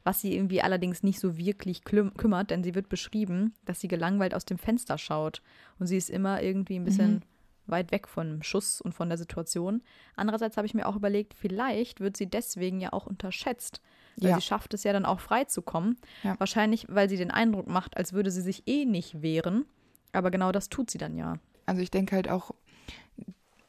[0.07, 4.35] was sie irgendwie allerdings nicht so wirklich kümmert, denn sie wird beschrieben, dass sie gelangweilt
[4.35, 5.43] aus dem Fenster schaut
[5.81, 7.21] und sie ist immer irgendwie ein bisschen Mhm.
[7.67, 9.83] weit weg vom Schuss und von der Situation.
[10.15, 13.81] Andererseits habe ich mir auch überlegt, vielleicht wird sie deswegen ja auch unterschätzt,
[14.19, 14.37] weil Ja.
[14.37, 15.97] sie schafft es ja dann auch frei zu kommen.
[16.23, 16.39] Ja.
[16.39, 19.65] Wahrscheinlich, weil sie den Eindruck macht, als würde sie sich eh nicht wehren.
[20.13, 21.41] Aber genau das tut sie dann ja.
[21.67, 22.53] Also ich denke halt auch,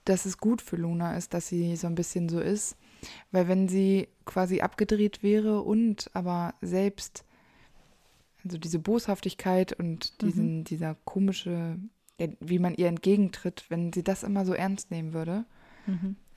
[0.05, 2.77] dass es gut für Luna ist, dass sie so ein bisschen so ist.
[3.31, 7.23] Weil wenn sie quasi abgedreht wäre und aber selbst,
[8.43, 11.77] also diese Boshaftigkeit und diesen, dieser komische,
[12.39, 15.45] wie man ihr entgegentritt, wenn sie das immer so ernst nehmen würde,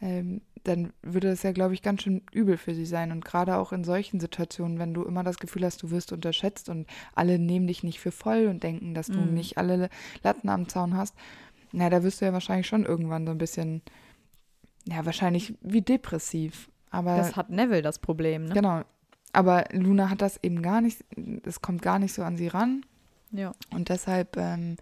[0.01, 3.13] ähm, dann würde das ja, glaube ich, ganz schön übel für sie sein.
[3.13, 6.69] Und gerade auch in solchen Situationen, wenn du immer das Gefühl hast, du wirst unterschätzt
[6.69, 9.35] und alle nehmen dich nicht für voll und denken, dass du Mhm.
[9.35, 9.89] nicht alle
[10.23, 11.15] Latten am Zaun hast,
[11.73, 13.81] na, da wirst du ja wahrscheinlich schon irgendwann so ein bisschen,
[14.91, 16.71] ja, wahrscheinlich wie depressiv.
[16.91, 18.55] Aber Das hat Neville das Problem, ne?
[18.55, 18.83] genau.
[19.33, 21.05] Aber Luna hat das eben gar nicht,
[21.47, 22.85] es kommt gar nicht so an sie ran.
[23.31, 23.53] Ja.
[23.73, 24.77] Und deshalb ähm,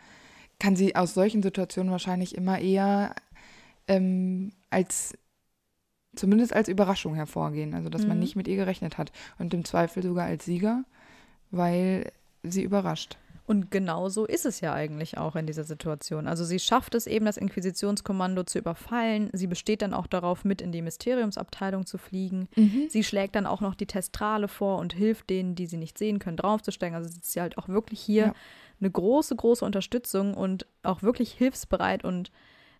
[0.58, 3.14] kann sie aus solchen Situationen wahrscheinlich immer eher
[3.88, 5.12] ähm, als,
[6.16, 7.74] zumindest als Überraschung hervorgehen.
[7.74, 8.22] Also, dass man Mhm.
[8.22, 9.12] nicht mit ihr gerechnet hat.
[9.38, 10.84] Und im Zweifel sogar als Sieger,
[11.50, 12.10] weil
[12.42, 13.18] sie überrascht.
[13.48, 16.28] Und genau so ist es ja eigentlich auch in dieser Situation.
[16.28, 19.30] Also sie schafft es eben, das Inquisitionskommando zu überfallen.
[19.32, 22.48] Sie besteht dann auch darauf, mit in die Mysteriumsabteilung zu fliegen.
[22.88, 26.18] Sie schlägt dann auch noch die Testrale vor und hilft denen, die sie nicht sehen
[26.18, 26.94] können, draufzusteigen.
[26.94, 28.34] Also sie ist ja halt auch wirklich hier Ja.
[28.80, 32.04] eine große, große Unterstützung und auch wirklich hilfsbereit.
[32.04, 32.30] Und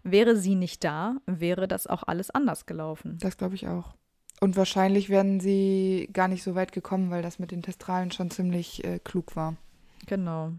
[0.03, 3.17] wäre sie nicht da, wäre das auch alles anders gelaufen.
[3.21, 3.95] Das glaube ich auch.
[4.41, 8.31] Und wahrscheinlich werden sie gar nicht so weit gekommen, weil das mit den Testralen schon
[8.31, 9.57] ziemlich äh, klug war.
[10.07, 10.53] Genau.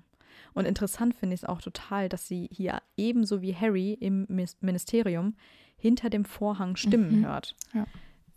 [0.54, 4.26] Und interessant finde ich es auch total, dass sie hier ebenso wie Harry im
[4.62, 5.36] Ministerium
[5.78, 7.26] hinter dem Vorhang Stimmen Mhm.
[7.26, 7.56] hört.
[7.74, 7.86] Ja.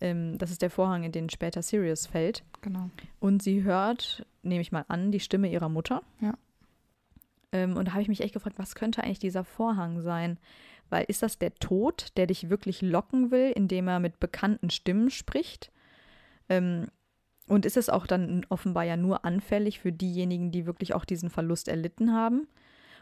[0.01, 2.43] Ähm, das ist der Vorhang, in den später Sirius fällt.
[2.61, 2.91] Genau.
[3.21, 6.03] Und sie hört, nehme ich mal an, die Stimme ihrer Mutter.
[6.21, 6.35] Ja.
[7.53, 10.39] Ähm, und da habe ich mich echt gefragt, was könnte eigentlich dieser Vorhang sein?
[10.91, 15.11] Weil ist das der Tod, der dich wirklich locken will, indem er mit bekannten Stimmen
[15.11, 15.71] spricht?
[16.49, 16.89] Ähm,
[17.53, 21.29] und ist es auch dann offenbar ja nur anfällig für diejenigen, die wirklich auch diesen
[21.29, 22.49] Verlust erlitten haben?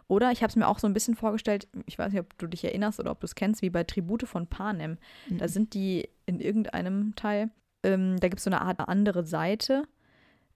[0.08, 2.48] Oder ich habe es mir auch so ein bisschen vorgestellt, ich weiß nicht, ob du
[2.48, 4.98] dich erinnerst oder ob du es kennst, wie bei Tribute von Panem.
[5.28, 7.50] Da sind die in irgendeinem Teil,
[7.84, 9.84] ähm, da gibt es so eine Art andere Seite,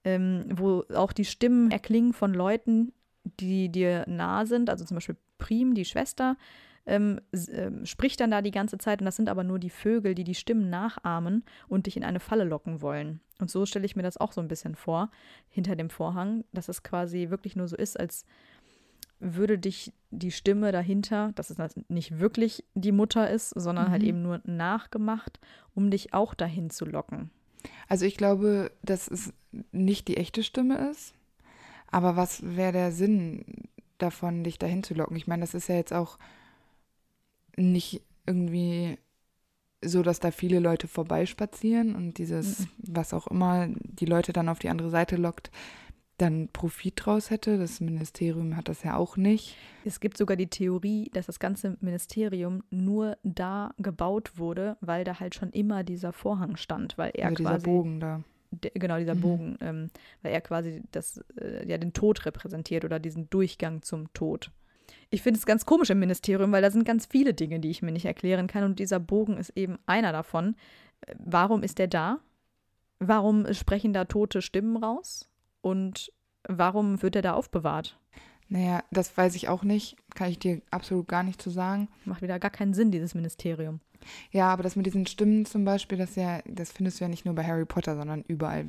[0.03, 2.91] ähm, wo auch die Stimmen erklingen von Leuten,
[3.39, 6.35] die dir nah sind, also zum Beispiel Prim, die Schwester,
[6.85, 7.19] ähm,
[7.51, 10.23] ähm, spricht dann da die ganze Zeit und das sind aber nur die Vögel, die
[10.23, 13.21] die Stimmen nachahmen und dich in eine Falle locken wollen.
[13.39, 15.09] Und so stelle ich mir das auch so ein bisschen vor,
[15.49, 18.25] hinter dem Vorhang, dass es quasi wirklich nur so ist, als
[19.19, 24.07] würde dich die Stimme dahinter, dass es nicht wirklich die Mutter ist, sondern halt Mhm.
[24.09, 25.39] eben nur nachgemacht,
[25.73, 27.31] um dich auch dahin zu locken.
[27.87, 29.33] Also ich glaube, dass es
[29.71, 31.13] nicht die echte Stimme ist.
[31.87, 33.45] Aber was wäre der Sinn
[33.97, 35.15] davon, dich dahin zu locken?
[35.15, 36.17] Ich meine, das ist ja jetzt auch
[37.57, 38.97] nicht irgendwie
[39.83, 42.67] so, dass da viele Leute vorbeispazieren und dieses, Mhm.
[42.93, 45.51] was auch immer die Leute dann auf die andere Seite lockt,
[46.17, 47.57] dann Profit draus hätte.
[47.57, 49.55] Das Ministerium hat das ja auch nicht.
[49.83, 55.19] Es gibt sogar die Theorie, dass das ganze Ministerium nur da gebaut wurde, weil da
[55.19, 58.23] halt schon immer dieser Vorhang stand, weil er also dieser quasi Bogen da.
[58.73, 59.21] genau dieser Mhm.
[59.21, 59.89] Bogen, ähm,
[60.23, 64.51] weil er quasi das äh, ja den Tod repräsentiert oder diesen Durchgang zum Tod.
[65.09, 67.81] Ich finde es ganz komisch im Ministerium, weil da sind ganz viele Dinge, die ich
[67.81, 70.55] mir nicht erklären kann und dieser Bogen ist eben einer davon.
[71.01, 72.19] Äh, Warum ist der da?
[72.99, 75.27] Warum sprechen da tote Stimmen raus?
[75.61, 76.11] Und
[76.47, 77.99] warum wird er da aufbewahrt?
[78.47, 79.97] Naja, das weiß ich auch nicht.
[80.13, 81.89] Kann ich dir absolut gar nicht zu sagen.
[82.05, 83.79] Macht wieder gar keinen Sinn, dieses Ministerium.
[84.31, 87.25] Ja, aber das mit diesen Stimmen zum Beispiel, das ja, das findest du ja nicht
[87.25, 88.67] nur bei Harry Potter, sondern überall.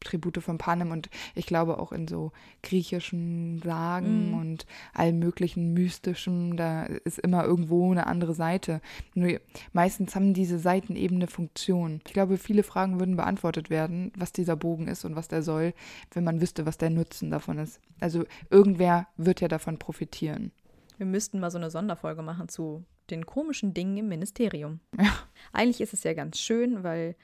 [0.00, 2.32] Tribute von Panem und ich glaube auch in so
[2.62, 4.34] griechischen Sagen mm.
[4.34, 8.80] und allem möglichen mystischen, da ist immer irgendwo eine andere Seite.
[9.14, 9.40] Nur
[9.72, 12.00] meistens haben diese Seiten eben eine Funktion.
[12.06, 15.74] Ich glaube, viele Fragen würden beantwortet werden, was dieser Bogen ist und was der soll,
[16.12, 17.80] wenn man wüsste, was der Nutzen davon ist.
[18.00, 20.52] Also irgendwer wird ja davon profitieren.
[20.98, 24.80] Wir müssten mal so eine Sonderfolge machen zu den komischen Dingen im Ministerium.
[24.98, 25.12] Ja.
[25.52, 27.16] Eigentlich ist es ja ganz schön, weil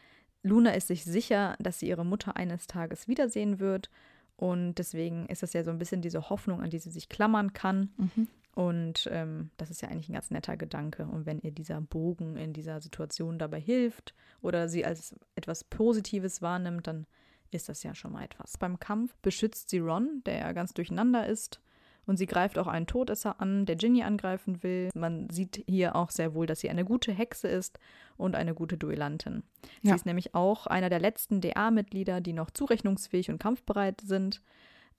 [0.43, 3.91] Luna ist sich sicher, dass sie ihre Mutter eines Tages wiedersehen wird.
[4.37, 7.53] Und deswegen ist das ja so ein bisschen diese Hoffnung, an die sie sich klammern
[7.53, 7.91] kann.
[7.97, 8.29] Mhm.
[8.55, 11.07] Und ähm, das ist ja eigentlich ein ganz netter Gedanke.
[11.07, 16.43] Und wenn ihr dieser Bogen in dieser Situation dabei hilft oder sie als etwas Positives
[16.43, 17.07] wahrnimmt, dann
[17.51, 18.59] ist das ja schon mal etwas.
[18.59, 21.61] Beim Kampf beschützt sie Ron, der ja ganz durcheinander ist.
[22.07, 24.91] Und sie greift auch einen Todesser an, der Ginny angreifen will.
[24.95, 27.79] Man sieht hier auch sehr wohl, dass sie eine gute Hexe ist
[28.17, 29.45] und eine gute Duellantin.
[29.83, 29.91] Ja.
[29.91, 34.43] Sie ist nämlich auch einer der letzten DA-Mitglieder, die noch zurechnungsfähig und kampfbereit sind.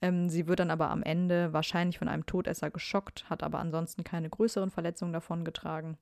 [0.00, 4.02] Ähm, sie wird dann aber am Ende wahrscheinlich von einem Todesser geschockt, hat aber ansonsten
[4.02, 5.98] keine größeren Verletzungen davon getragen.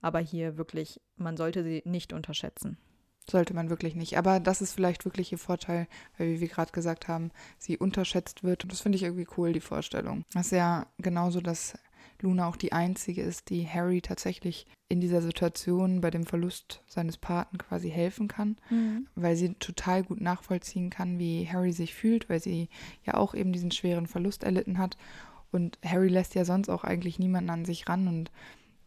[0.00, 2.78] Aber hier wirklich, man sollte sie nicht unterschätzen.
[3.30, 4.18] Sollte man wirklich nicht.
[4.18, 5.86] Aber das ist vielleicht wirklich ihr Vorteil,
[6.18, 8.64] weil, wie wir gerade gesagt haben, sie unterschätzt wird.
[8.64, 10.24] Und das finde ich irgendwie cool, die Vorstellung.
[10.34, 11.74] Das ist ja genauso, dass
[12.20, 17.16] Luna auch die einzige ist, die Harry tatsächlich in dieser Situation bei dem Verlust seines
[17.16, 19.06] Paten quasi helfen kann, mhm.
[19.14, 22.68] weil sie total gut nachvollziehen kann, wie Harry sich fühlt, weil sie
[23.04, 24.96] ja auch eben diesen schweren Verlust erlitten hat.
[25.50, 28.30] Und Harry lässt ja sonst auch eigentlich niemanden an sich ran und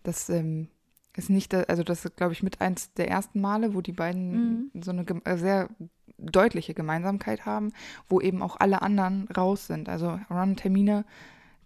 [0.04, 0.67] das ähm,
[1.17, 4.69] ist nicht, also das ist, glaube ich, mit eins der ersten Male, wo die beiden
[4.73, 4.82] mhm.
[4.82, 5.69] so eine äh, sehr
[6.17, 7.73] deutliche Gemeinsamkeit haben,
[8.08, 9.89] wo eben auch alle anderen raus sind.
[9.89, 11.06] Also Ron und Hermine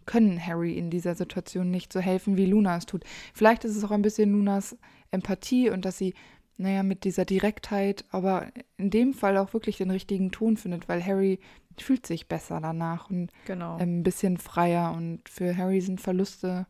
[0.06, 3.04] können Harry in dieser Situation nicht so helfen, wie Luna es tut.
[3.34, 4.78] Vielleicht ist es auch ein bisschen Lunas
[5.12, 6.14] Empathie und dass sie,
[6.58, 11.06] naja, mit dieser Direktheit, aber in dem Fall auch wirklich den richtigen Ton findet, weil
[11.06, 11.40] Harry
[11.78, 13.78] fühlt sich besser danach und genau.
[13.80, 14.94] Ähm, ein bisschen freier.
[14.94, 16.68] Und für Harry sind Verluste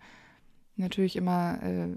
[0.76, 1.88] natürlich immer äh,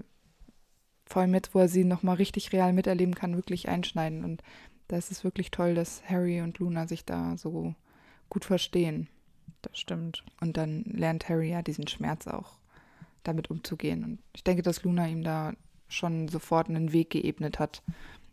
[1.05, 4.23] vor allem jetzt, wo er sie nochmal richtig real miterleben kann, wirklich einschneiden.
[4.23, 4.41] Und
[4.87, 7.75] da ist es wirklich toll, dass Harry und Luna sich da so
[8.29, 9.07] gut verstehen.
[9.61, 10.23] Das stimmt.
[10.41, 12.57] Und dann lernt Harry ja diesen Schmerz auch
[13.23, 14.03] damit umzugehen.
[14.03, 15.53] Und ich denke, dass Luna ihm da
[15.87, 17.83] schon sofort einen Weg geebnet hat.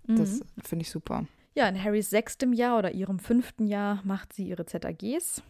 [0.06, 0.44] Das mhm.
[0.62, 1.26] finde ich super.
[1.54, 5.42] Ja, in Harrys sechstem Jahr oder ihrem fünften Jahr macht sie ihre ZAGs.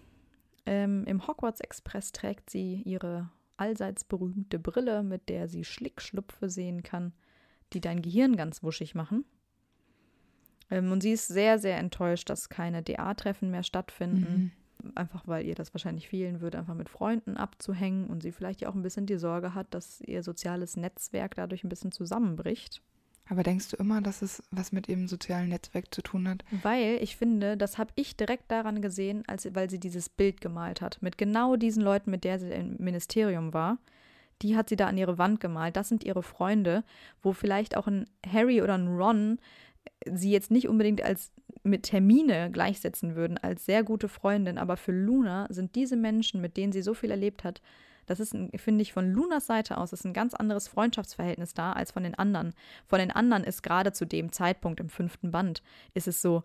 [0.66, 6.82] Ähm, Im Hogwarts Express trägt sie ihre allseits berühmte Brille, mit der sie Schlickschlupfe sehen
[6.82, 7.12] kann,
[7.72, 9.24] die dein Gehirn ganz wuschig machen.
[10.70, 14.52] Ähm, und sie ist sehr, sehr enttäuscht, dass keine DA-Treffen mehr stattfinden.
[14.82, 14.92] Mhm.
[14.96, 18.68] Einfach weil ihr das wahrscheinlich fehlen würde, einfach mit Freunden abzuhängen und sie vielleicht ja
[18.68, 22.82] auch ein bisschen die Sorge hat, dass ihr soziales Netzwerk dadurch ein bisschen zusammenbricht.
[23.32, 26.44] Aber denkst du immer, dass es was mit ihrem sozialen Netzwerk zu tun hat?
[26.62, 30.82] Weil ich finde, das habe ich direkt daran gesehen, als, weil sie dieses Bild gemalt
[30.82, 31.00] hat.
[31.00, 33.78] Mit genau diesen Leuten, mit der sie im Ministerium war.
[34.42, 35.76] Die hat sie da an ihre Wand gemalt.
[35.76, 36.84] Das sind ihre Freunde,
[37.22, 39.38] wo vielleicht auch ein Harry oder ein Ron
[40.04, 44.58] sie jetzt nicht unbedingt als mit Hermine gleichsetzen würden, als sehr gute Freundin.
[44.58, 47.62] Aber für Luna sind diese Menschen, mit denen sie so viel erlebt hat,
[48.12, 51.92] das ist, finde ich, von Lunas Seite aus ist ein ganz anderes Freundschaftsverhältnis da als
[51.92, 52.52] von den anderen.
[52.86, 55.62] Von den anderen ist gerade zu dem Zeitpunkt im fünften Band,
[55.94, 56.44] ist es so,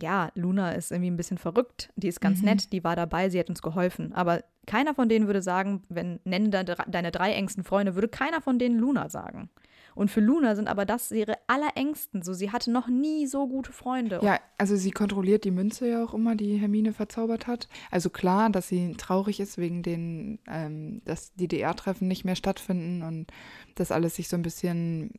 [0.00, 2.46] ja, Luna ist irgendwie ein bisschen verrückt, die ist ganz mhm.
[2.46, 4.12] nett, die war dabei, sie hat uns geholfen.
[4.12, 8.58] Aber keiner von denen würde sagen, wenn nenne deine drei engsten Freunde, würde keiner von
[8.58, 9.48] denen Luna sagen.
[9.96, 12.22] Und für Luna sind aber das ihre allerängsten.
[12.22, 14.20] So, sie hatte noch nie so gute Freunde.
[14.22, 17.66] Ja, also sie kontrolliert die Münze ja auch immer, die Hermine verzaubert hat.
[17.90, 23.02] Also klar, dass sie traurig ist wegen den, ähm, dass die DR-Treffen nicht mehr stattfinden
[23.02, 23.32] und
[23.74, 25.12] das alles sich so ein bisschen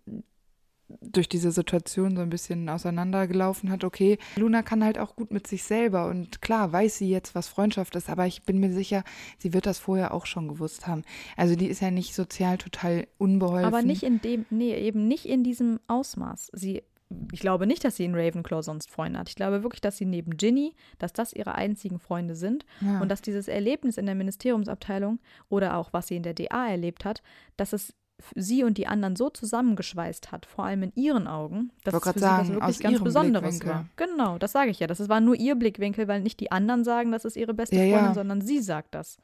[1.01, 5.47] durch diese Situation so ein bisschen auseinandergelaufen hat, okay, Luna kann halt auch gut mit
[5.47, 9.03] sich selber und klar weiß sie jetzt, was Freundschaft ist, aber ich bin mir sicher,
[9.37, 11.03] sie wird das vorher auch schon gewusst haben.
[11.35, 13.65] Also die ist ja nicht sozial total unbeholfen.
[13.65, 16.51] Aber nicht in dem, nee, eben nicht in diesem Ausmaß.
[16.53, 16.83] Sie
[17.31, 19.29] ich glaube nicht, dass sie in Ravenclaw sonst Freunde hat.
[19.29, 22.99] Ich glaube wirklich, dass sie neben Ginny, dass das ihre einzigen Freunde sind ja.
[22.99, 27.05] und dass dieses Erlebnis in der Ministeriumsabteilung oder auch was sie in der DA erlebt
[27.05, 27.21] hat,
[27.55, 27.93] dass es
[28.35, 32.19] sie und die anderen so zusammengeschweißt hat, vor allem in ihren Augen, dass es für
[32.19, 33.85] sagen, sie was wirklich ganz Besonderes war.
[33.95, 34.87] Genau, das sage ich ja.
[34.87, 37.81] Das war nur ihr Blickwinkel, weil nicht die anderen sagen, das ist ihre beste ja,
[37.81, 38.13] Freundin, ja.
[38.13, 39.17] sondern sie sagt das.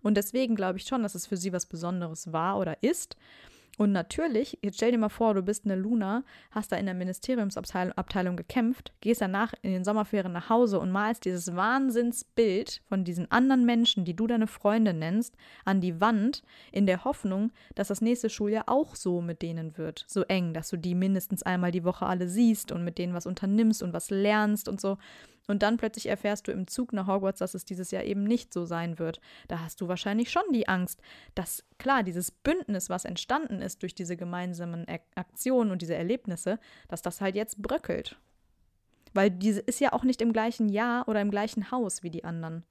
[0.00, 3.16] Und deswegen glaube ich schon, dass es für sie was Besonderes war oder ist.
[3.78, 6.96] Und natürlich, jetzt stell dir mal vor, du bist eine Luna, hast da in der
[6.96, 13.30] Ministeriumsabteilung gekämpft, gehst danach in den Sommerferien nach Hause und malst dieses Wahnsinnsbild von diesen
[13.30, 18.00] anderen Menschen, die du deine Freunde nennst, an die Wand, in der Hoffnung, dass das
[18.00, 20.04] nächste Schuljahr auch so mit denen wird.
[20.08, 23.26] So eng, dass du die mindestens einmal die Woche alle siehst und mit denen was
[23.26, 24.98] unternimmst und was lernst und so.
[25.48, 28.52] Und dann plötzlich erfährst du im Zug nach Hogwarts, dass es dieses Jahr eben nicht
[28.52, 29.20] so sein wird.
[29.48, 31.00] Da hast du wahrscheinlich schon die Angst,
[31.34, 37.00] dass klar, dieses Bündnis, was entstanden ist durch diese gemeinsamen Aktionen und diese Erlebnisse, dass
[37.00, 38.18] das halt jetzt bröckelt.
[39.14, 42.24] Weil diese ist ja auch nicht im gleichen Jahr oder im gleichen Haus wie die
[42.24, 42.64] anderen.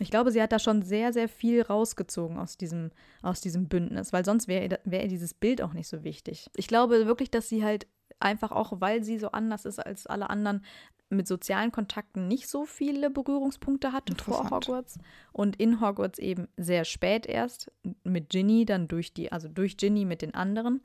[0.00, 2.90] Ich glaube, sie hat da schon sehr, sehr viel rausgezogen aus diesem,
[3.20, 6.48] aus diesem Bündnis, weil sonst wäre wär ihr dieses Bild auch nicht so wichtig.
[6.56, 7.86] Ich glaube wirklich, dass sie halt
[8.18, 10.64] einfach auch, weil sie so anders ist als alle anderen,
[11.10, 14.98] mit sozialen Kontakten nicht so viele Berührungspunkte hatte vor Hogwarts
[15.32, 17.70] und in Hogwarts eben sehr spät erst
[18.04, 20.82] mit Ginny, dann durch die, also durch Ginny mit den anderen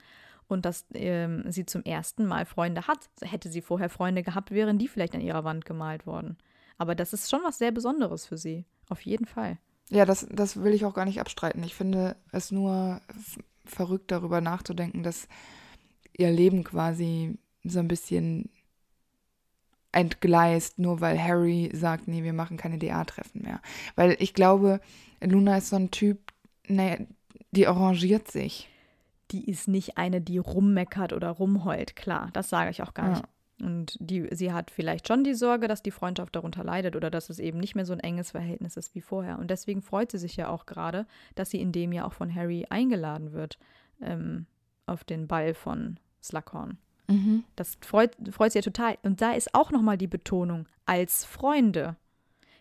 [0.48, 3.10] und dass ähm, sie zum ersten Mal Freunde hat.
[3.22, 6.38] Hätte sie vorher Freunde gehabt, wären die vielleicht an ihrer Wand gemalt worden.
[6.78, 8.66] Aber das ist schon was sehr Besonderes für sie.
[8.90, 9.58] Auf jeden Fall.
[9.90, 11.64] Ja, das, das will ich auch gar nicht abstreiten.
[11.64, 13.02] Ich finde es nur
[13.64, 15.28] verrückt, darüber nachzudenken, dass
[16.18, 18.50] ihr Leben quasi so ein bisschen
[19.96, 23.62] entgleist, nur weil Harry sagt, nee, wir machen keine DA-Treffen mehr.
[23.96, 24.82] Weil ich glaube,
[25.22, 26.20] Luna ist so ein Typ,
[26.68, 26.98] naja,
[27.52, 28.70] die arrangiert sich.
[29.32, 33.12] Die ist nicht eine, die rummeckert oder rumheult, klar, das sage ich auch gar ja.
[33.12, 33.24] nicht.
[33.62, 37.30] Und die, sie hat vielleicht schon die Sorge, dass die Freundschaft darunter leidet oder dass
[37.30, 39.40] es eben nicht mehr so ein enges Verhältnis ist wie vorher.
[39.40, 42.36] Und deswegen freut sie sich ja auch gerade, dass sie in dem Jahr auch von
[42.36, 43.58] Harry eingeladen wird
[44.02, 44.46] ähm,
[44.86, 46.78] auf den Ball von Slughorn.
[47.08, 47.44] Mhm.
[47.56, 48.98] Das freut, freut sie ja total.
[49.04, 51.96] Und da ist auch nochmal die Betonung, als Freunde.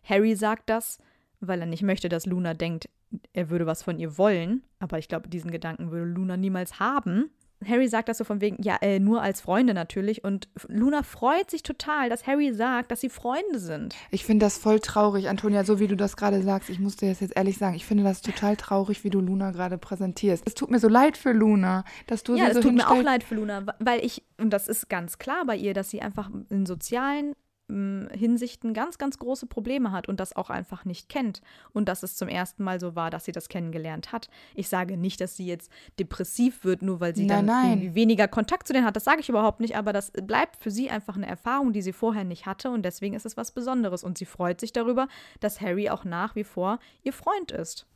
[0.04, 0.98] Harry sagt das,
[1.40, 2.88] weil er nicht möchte, dass Luna denkt,
[3.32, 4.62] er würde was von ihr wollen.
[4.78, 7.30] Aber ich glaube, diesen Gedanken würde Luna niemals haben.
[7.68, 10.24] Harry sagt das so von wegen, ja, äh, nur als Freunde natürlich.
[10.24, 13.94] Und Luna freut sich total, dass Harry sagt, dass sie Freunde sind.
[14.10, 16.70] Ich finde das voll traurig, Antonia, so wie du das gerade sagst.
[16.70, 17.74] Ich muss dir das jetzt ehrlich sagen.
[17.74, 20.44] Ich finde das total traurig, wie du Luna gerade präsentierst.
[20.46, 22.74] Es tut mir so leid für Luna, dass du ja, sie so Ja, es tut
[22.74, 25.90] mir auch leid für Luna, weil ich, und das ist ganz klar bei ihr, dass
[25.90, 27.34] sie einfach in sozialen
[27.66, 31.40] Hinsichten ganz, ganz große Probleme hat und das auch einfach nicht kennt.
[31.72, 34.28] Und dass es zum ersten Mal so war, dass sie das kennengelernt hat.
[34.54, 37.94] Ich sage nicht, dass sie jetzt depressiv wird, nur weil sie nein, dann nein.
[37.94, 38.96] weniger Kontakt zu denen hat.
[38.96, 41.94] Das sage ich überhaupt nicht, aber das bleibt für sie einfach eine Erfahrung, die sie
[41.94, 44.04] vorher nicht hatte und deswegen ist es was Besonderes.
[44.04, 45.08] Und sie freut sich darüber,
[45.40, 47.86] dass Harry auch nach wie vor ihr Freund ist.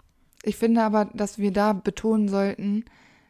[0.45, 2.85] Ich finde aber, dass wir da betonen sollten,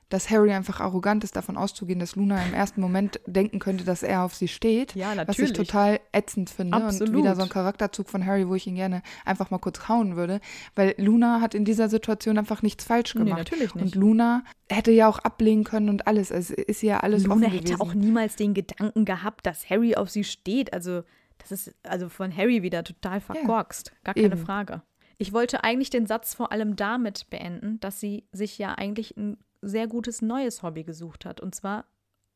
[0.09, 4.03] dass Harry einfach arrogant ist, davon auszugehen, dass Luna im ersten Moment denken könnte, dass
[4.03, 4.95] er auf sie steht.
[4.95, 5.29] Ja, natürlich.
[5.29, 6.77] Was ich total ätzend finde.
[6.77, 7.15] Absolut.
[7.15, 10.17] Und wieder so ein Charakterzug von Harry, wo ich ihn gerne einfach mal kurz hauen
[10.17, 10.41] würde.
[10.75, 13.29] Weil Luna hat in dieser Situation einfach nichts falsch gemacht.
[13.29, 13.85] Nee, natürlich nicht.
[13.85, 16.31] Und Luna hätte ja auch ablehnen können und alles.
[16.31, 17.81] Es ist ja alles Luna offen hätte gewesen.
[17.81, 20.73] auch niemals den Gedanken gehabt, dass Harry auf sie steht.
[20.73, 21.03] Also,
[21.37, 23.93] das ist also von Harry wieder total verkorkst.
[24.05, 24.39] Gar keine eben.
[24.39, 24.83] Frage.
[25.19, 29.37] Ich wollte eigentlich den Satz vor allem damit beenden, dass sie sich ja eigentlich ein
[29.61, 31.41] sehr gutes neues Hobby gesucht hat.
[31.41, 31.85] Und zwar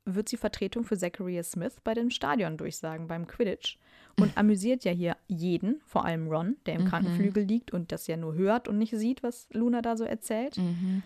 [0.04, 3.78] wird sie Vertretung für Zachariah Smith bei den Stadiondurchsagen beim Quidditch
[4.18, 6.88] und amüsiert ja hier jeden, vor allem Ron, der im mhm.
[6.88, 10.58] Krankenflügel liegt und das ja nur hört und nicht sieht, was Luna da so erzählt.
[10.58, 11.02] Mhm.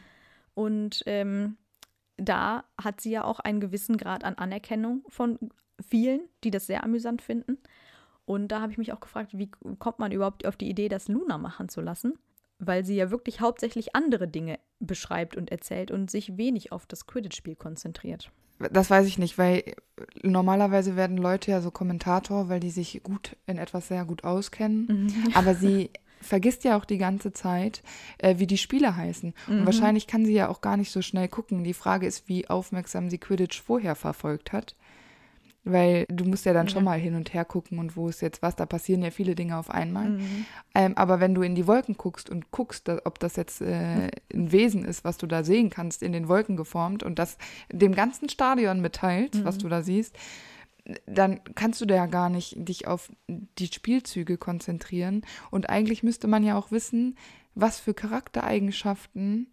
[0.54, 1.56] Und ähm,
[2.16, 5.38] da hat sie ja auch einen gewissen Grad an Anerkennung von
[5.86, 7.58] vielen, die das sehr amüsant finden.
[8.24, 11.08] Und da habe ich mich auch gefragt, wie kommt man überhaupt auf die Idee, das
[11.08, 12.14] Luna machen zu lassen?
[12.59, 17.07] Weil sie ja wirklich hauptsächlich andere Dinge beschreibt und erzählt und sich wenig auf das
[17.07, 18.30] Quidditch-Spiel konzentriert.
[18.59, 19.74] Das weiß ich nicht, weil
[20.22, 24.86] normalerweise werden Leute ja so Kommentator, weil die sich gut in etwas sehr gut auskennen.
[24.86, 25.30] Mhm.
[25.34, 25.90] Aber sie
[26.22, 27.82] vergisst ja auch die ganze Zeit,
[28.18, 29.34] äh, wie die Spieler heißen.
[29.46, 29.66] Und mhm.
[29.66, 31.64] wahrscheinlich kann sie ja auch gar nicht so schnell gucken.
[31.64, 34.74] Die Frage ist, wie aufmerksam sie Quidditch vorher verfolgt hat.
[35.68, 36.72] Weil du musst ja dann ja.
[36.72, 39.34] schon mal hin und her gucken und wo ist jetzt was, da passieren ja viele
[39.34, 40.10] Dinge auf einmal.
[40.10, 40.46] Mhm.
[40.76, 44.52] Ähm, aber wenn du in die Wolken guckst und guckst, ob das jetzt äh, ein
[44.52, 47.36] Wesen ist, was du da sehen kannst, in den Wolken geformt und das
[47.72, 49.44] dem ganzen Stadion mitteilt, mhm.
[49.44, 50.16] was du da siehst,
[51.06, 55.22] dann kannst du da ja gar nicht dich auf die Spielzüge konzentrieren.
[55.50, 57.16] Und eigentlich müsste man ja auch wissen,
[57.56, 59.48] was für Charaktereigenschaften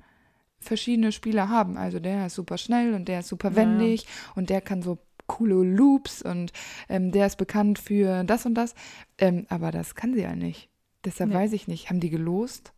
[0.59, 1.77] verschiedene Spieler haben.
[1.77, 4.07] Also der ist super schnell und der ist super wendig ja.
[4.35, 6.51] und der kann so coole Loops und
[6.89, 8.75] ähm, der ist bekannt für das und das.
[9.17, 10.69] Ähm, aber das kann sie ja nicht.
[11.05, 11.35] Deshalb nee.
[11.35, 11.89] weiß ich nicht.
[11.89, 12.73] Haben die gelost?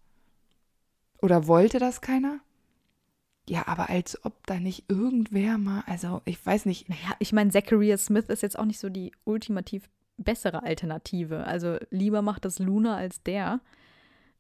[1.21, 2.39] Oder wollte das keiner?
[3.47, 6.89] Ja, aber als ob da nicht irgendwer mal, also ich weiß nicht.
[6.89, 9.87] Naja, ich meine, Zachariah Smith ist jetzt auch nicht so die ultimativ
[10.17, 11.45] bessere Alternative.
[11.45, 13.59] Also lieber macht das Luna als der.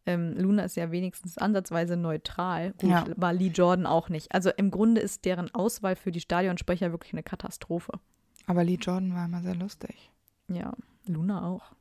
[0.05, 2.73] Ähm, Luna ist ja wenigstens ansatzweise neutral.
[2.73, 3.05] Gut, ja.
[3.15, 4.33] war Lee Jordan auch nicht.
[4.33, 7.93] Also im Grunde ist deren Auswahl für die Stadionsprecher wirklich eine Katastrophe.
[8.45, 10.11] Aber Lee Jordan war immer sehr lustig.
[10.47, 10.73] Ja,
[11.07, 11.71] Luna auch.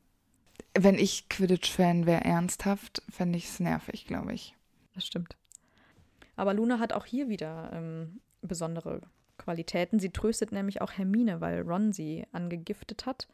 [0.73, 4.55] Wenn ich Quidditch-Fan wäre, ernsthaft, fände ich es nervig, glaube ich.
[4.93, 5.37] Das stimmt.
[6.35, 9.01] Aber Luna hat auch hier wieder ähm, besondere
[9.37, 9.99] Qualitäten.
[9.99, 13.27] Sie tröstet nämlich auch Hermine, weil Ron sie angegiftet hat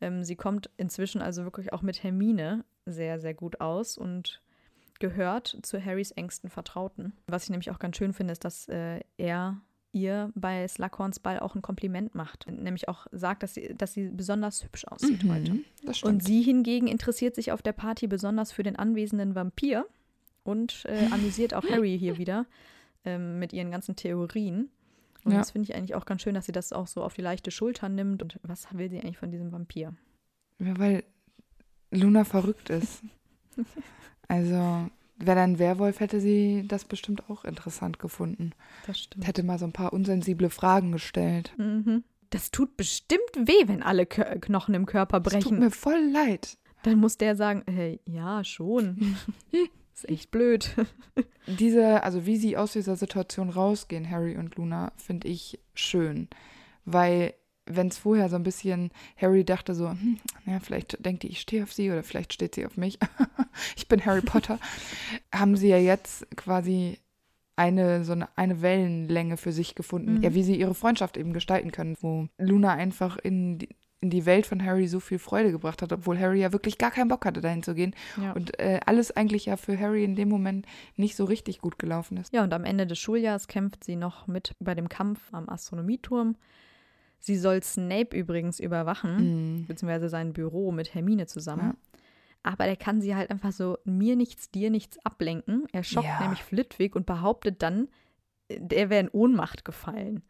[0.00, 4.40] Ähm, sie kommt inzwischen also wirklich auch mit Hermine sehr, sehr gut aus und
[4.98, 7.12] gehört zu Harrys engsten Vertrauten.
[7.26, 9.60] Was ich nämlich auch ganz schön finde, ist, dass äh, er
[9.92, 12.46] ihr bei Slughorns Ball auch ein Kompliment macht.
[12.48, 15.56] Nämlich auch sagt, dass sie, dass sie besonders hübsch aussieht Mhm, heute.
[15.84, 16.14] Das stimmt.
[16.14, 19.86] Und sie hingegen interessiert sich auf der Party besonders für den anwesenden Vampir
[20.44, 22.46] und äh, amüsiert auch Harry hier wieder
[23.04, 24.70] ähm, mit ihren ganzen Theorien.
[25.24, 25.38] Und Ja.
[25.38, 27.50] das finde ich eigentlich auch ganz schön, dass sie das auch so auf die leichte
[27.50, 28.22] Schulter nimmt.
[28.22, 29.94] Und was will sie eigentlich von diesem Vampir?
[30.58, 31.04] Ja, weil
[31.90, 33.02] Luna verrückt ist.
[34.28, 38.52] Also, wäre da ein Werwolf, hätte sie das bestimmt auch interessant gefunden.
[38.86, 39.26] Das stimmt.
[39.26, 41.52] Hätte mal so ein paar unsensible Fragen gestellt.
[41.58, 42.04] Mhm.
[42.30, 45.58] Das tut bestimmt weh, wenn alle Kö Knochen im Körper Es tut brechen.
[45.58, 46.58] mir voll leid.
[46.84, 49.16] Dann muss der sagen, hey, ja, schon.
[50.04, 50.74] ist echt blöd.
[51.46, 56.28] Diese, also wie sie aus dieser Situation rausgehen, Harry und Luna, finde ich schön.
[56.84, 57.34] Weil,
[57.66, 61.40] wenn es vorher so ein bisschen, Harry dachte so, hm, ja, vielleicht denkt die, ich
[61.40, 62.98] stehe auf sie oder vielleicht steht sie auf mich.
[63.76, 64.58] ich bin Harry Potter.
[65.34, 66.98] haben sie ja jetzt quasi
[67.56, 70.16] eine, so eine, eine Wellenlänge für sich gefunden.
[70.16, 70.22] Mhm.
[70.22, 73.68] Ja, wie sie ihre Freundschaft eben gestalten können, wo Luna einfach in die,
[74.02, 76.90] in die Welt von Harry so viel Freude gebracht hat, obwohl Harry ja wirklich gar
[76.90, 77.94] keinen Bock hatte, dahin zu gehen.
[78.20, 78.32] Ja.
[78.32, 80.64] Und äh, alles eigentlich ja für Harry in dem Moment
[80.96, 82.32] nicht so richtig gut gelaufen ist.
[82.32, 86.36] Ja, und am Ende des Schuljahres kämpft sie noch mit bei dem Kampf am Astronomieturm.
[87.18, 89.16] Sie soll Snape übrigens überwachen,
[89.58, 89.66] Mhm.
[89.66, 91.74] beziehungsweise sein Büro mit Hermine zusammen.
[91.74, 92.00] Ja.
[92.42, 95.66] Aber der kann sie halt einfach so mir nichts, dir nichts ablenken.
[95.72, 96.20] Er schockt Ja.
[96.22, 97.88] nämlich Flitwick und behauptet dann,
[98.50, 100.22] der wäre in Ohnmacht gefallen.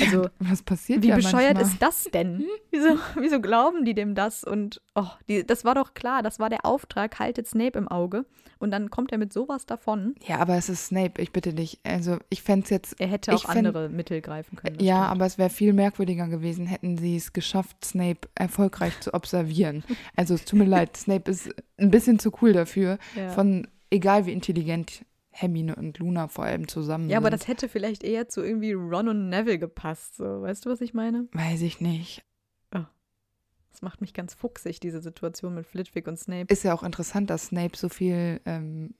[0.00, 1.72] Also, Was passiert wie ja bescheuert manchmal.
[1.72, 2.44] ist das denn?
[2.70, 4.44] Wieso, wieso glauben die dem das?
[4.44, 8.26] Und oh, die, das war doch klar, das war der Auftrag, haltet Snape im Auge.
[8.58, 10.14] Und dann kommt er mit sowas davon.
[10.26, 11.78] Ja, aber es ist Snape, ich bitte dich.
[11.84, 14.78] Also ich fände es jetzt, Er hätte auch fänd- andere Mittel greifen können.
[14.80, 15.10] ja, stimmt.
[15.12, 19.84] aber es wäre viel merkwürdiger gewesen, hätten sie es geschafft, Snape erfolgreich zu observieren.
[20.16, 23.28] Also es tut mir leid, Snape ist ein bisschen zu cool dafür, Ja.
[23.30, 25.04] von egal wie intelligent
[25.38, 27.40] Hermine und Luna vor allem zusammen Ja, aber sind.
[27.40, 30.16] das hätte vielleicht eher zu irgendwie Ron und Neville gepasst.
[30.16, 30.24] So.
[30.42, 31.28] Weißt du, was ich meine?
[31.32, 32.24] Weiß ich nicht.
[32.72, 36.46] Das macht mich ganz fuchsig, diese Situation mit Flitwick und Snape.
[36.50, 38.94] Ist ja auch interessant, dass Snape so viel, ähm,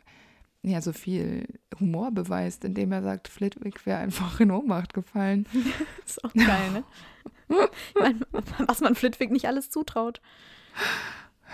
[0.62, 1.46] ja, so viel
[1.80, 5.46] Humor beweist, indem er sagt, Flitwick wäre einfach in Ohnmacht gefallen.
[6.04, 6.84] ist auch geil, ne?
[7.48, 8.20] Ich meine,
[8.66, 10.20] was man Flitwick nicht alles zutraut.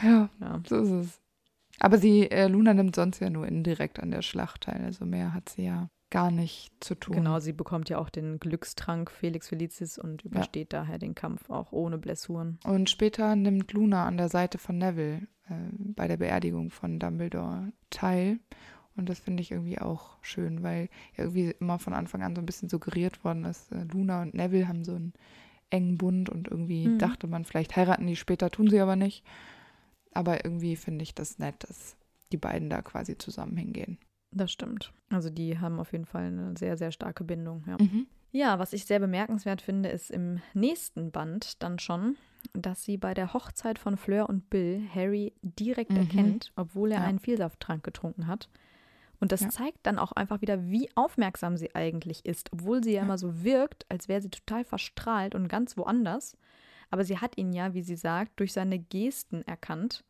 [0.03, 0.61] Ja, Ja.
[0.68, 1.20] so ist es.
[1.83, 4.85] Aber sie, äh, Luna nimmt sonst ja nur indirekt an der Schlacht teil.
[4.85, 7.16] Also mehr hat sie ja gar nicht zu tun.
[7.16, 11.72] Genau, sie bekommt ja auch den Glückstrank Felix Felicis und übersteht daher den Kampf auch
[11.72, 12.61] ohne Blessuren.
[12.64, 17.72] Und später nimmt Luna an der Seite von Neville äh, bei der Beerdigung von Dumbledore
[17.91, 18.39] teil.
[18.95, 22.47] Und das finde ich irgendwie auch schön, weil irgendwie immer von Anfang an so ein
[22.47, 25.14] bisschen suggeriert worden ist, äh, Luna und Neville haben so einen
[25.70, 26.99] engen Bund und irgendwie Mhm.
[26.99, 29.24] dachte man, vielleicht heiraten die später, tun sie aber nicht.
[30.15, 31.97] Aber irgendwie finde ich das nett, dass
[32.33, 33.99] die beiden da quasi zusammen hingehen.
[34.35, 34.93] Das stimmt.
[35.11, 37.65] Also die haben auf jeden Fall eine sehr, sehr starke Bindung.
[37.67, 37.77] Ja.
[37.79, 38.07] Mhm.
[38.31, 42.17] Ja, was ich sehr bemerkenswert finde, ist im nächsten Band dann schon,
[42.55, 45.97] dass sie bei der Hochzeit von Fleur und Bill Harry direkt Mhm.
[45.99, 47.05] erkennt, obwohl er Ja.
[47.05, 48.49] einen Vielsafttrank getrunken hat.
[49.21, 49.49] Und das Ja.
[49.51, 53.03] zeigt dann auch einfach wieder, wie aufmerksam sie eigentlich ist, obwohl sie ja, Ja.
[53.03, 56.37] immer so wirkt, als wäre sie total verstrahlt und ganz woanders.
[56.93, 60.05] Aber sie hat ihn ja, wie sie sagt, durch seine Gesten erkannt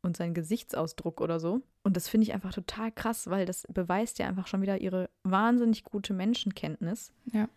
[0.00, 1.60] und seinen Gesichtsausdruck oder so.
[1.84, 5.10] Und das finde ich einfach total krass, weil das beweist ja einfach schon wieder ihre
[5.24, 7.12] wahnsinnig gute Menschenkenntnis.
[7.32, 7.48] Ja.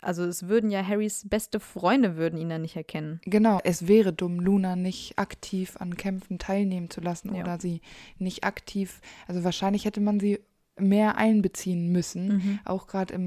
[0.00, 3.20] Also es würden ja Harrys beste Freunde würden ihn dann nicht erkennen.
[3.24, 7.42] Genau, es wäre dumm, Luna nicht aktiv an Kämpfen teilnehmen zu lassen Ja.
[7.42, 7.80] oder sie
[8.18, 10.40] nicht aktiv, also wahrscheinlich hätte man sie
[10.80, 12.58] mehr einbeziehen müssen, Mhm.
[12.64, 13.18] auch gerade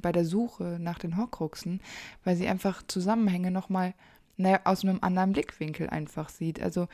[0.00, 1.80] bei der Suche nach den Horcruxen,
[2.24, 3.94] weil sie einfach Zusammenhänge nochmal
[4.38, 6.60] naja, aus einem anderen Blickwinkel einfach sieht.
[6.60, 6.88] Also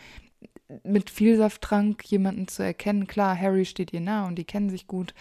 [0.84, 5.14] mit Vielsafttrank jemanden zu erkennen, klar, Harry steht ihr nah und die kennen sich gut,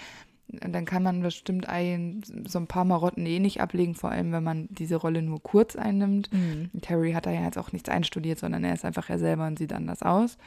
[0.49, 4.43] dann kann man bestimmt ein, so ein paar Marotten eh nicht ablegen, vor allem wenn
[4.43, 6.31] man diese Rolle nur kurz einnimmt.
[6.33, 6.69] Mhm.
[6.73, 9.45] Und Harry hat da ja jetzt auch nichts einstudiert, sondern er ist einfach er selber
[9.45, 10.37] und sieht anders aus.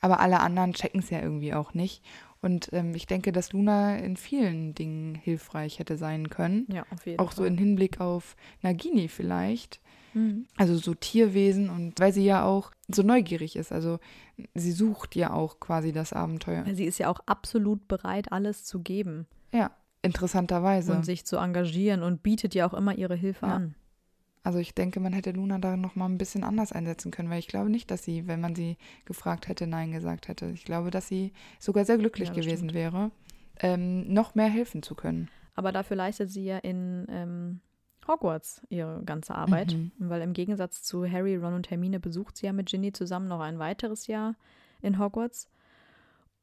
[0.00, 2.02] Aber alle anderen checken es ja irgendwie auch nicht.
[2.44, 6.66] Und ähm, ich denke, dass Luna in vielen Dingen hilfreich hätte sein können.
[6.70, 7.46] Ja, auf jeden Auch so Fall.
[7.46, 9.80] im Hinblick auf Nagini vielleicht.
[10.12, 10.44] Mhm.
[10.58, 13.72] Also so Tierwesen und weil sie ja auch so neugierig ist.
[13.72, 13.98] Also
[14.54, 16.64] sie sucht ja auch quasi das Abenteuer.
[16.74, 19.70] Sie ist ja auch absolut bereit, alles zu geben Ja,
[20.02, 20.92] interessanterweise.
[20.92, 23.54] und sich zu engagieren und bietet ja auch immer ihre Hilfe Ja.
[23.56, 23.74] an.
[24.44, 27.38] Also ich denke, man hätte Luna da noch mal ein bisschen anders einsetzen können, weil
[27.38, 28.76] ich glaube nicht, dass sie, wenn man sie
[29.06, 30.46] gefragt hätte, Nein gesagt hätte.
[30.50, 32.74] Ich glaube, dass sie sogar sehr glücklich Ja, gewesen stimmt.
[32.74, 33.10] wäre,
[33.60, 35.30] ähm, noch mehr helfen zu können.
[35.54, 37.60] Aber dafür leistet sie ja in ähm,
[38.06, 39.92] Hogwarts ihre ganze Arbeit, Mhm.
[39.98, 43.40] weil im Gegensatz zu Harry, Ron und Hermine besucht sie ja mit Ginny zusammen noch
[43.40, 44.34] ein weiteres Jahr
[44.82, 45.48] in Hogwarts.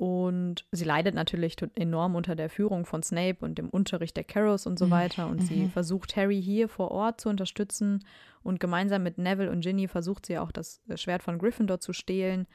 [0.04, 4.66] Und sie leidet natürlich enorm unter der Führung von Snape und dem Unterricht der Carrows
[4.66, 4.92] und so Mhm.
[4.92, 5.28] weiter.
[5.28, 5.70] Und sie Mhm.
[5.70, 8.04] versucht Harry hier vor Ort zu unterstützen.
[8.42, 11.94] Und gemeinsam mit Neville und Ginny versucht sie auch das äh, Schwert von Gryffindor zu
[11.94, 12.48] stehlen.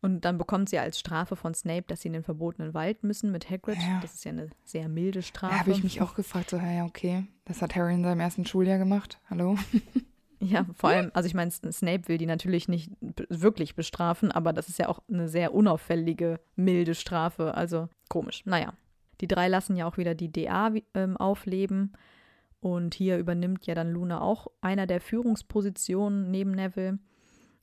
[0.00, 3.32] Und dann bekommt sie als Strafe von Snape, dass sie in den verbotenen Wald müssen
[3.32, 3.76] mit Hagrid.
[3.76, 4.00] Ja.
[4.00, 5.52] Das ist ja eine sehr milde Strafe.
[5.52, 8.46] Da habe ich mich auch gefragt, so, ja, okay, das hat Harry in seinem ersten
[8.46, 9.20] Schuljahr gemacht.
[9.28, 9.58] Hallo?
[10.42, 12.90] Ja, vor allem, also ich meine, Snape will die natürlich nicht
[13.28, 17.54] wirklich bestrafen, aber das ist ja auch eine sehr unauffällige, milde Strafe.
[17.54, 18.44] Also komisch.
[18.44, 18.74] Naja.
[19.20, 21.92] Die drei lassen ja auch wieder die DA ähm, aufleben.
[22.58, 26.98] Und hier übernimmt ja dann Luna auch einer der Führungspositionen neben Neville.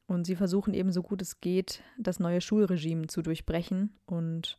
[0.07, 3.93] Und sie versuchen eben so gut es geht, das neue Schulregime zu durchbrechen.
[4.05, 4.57] Und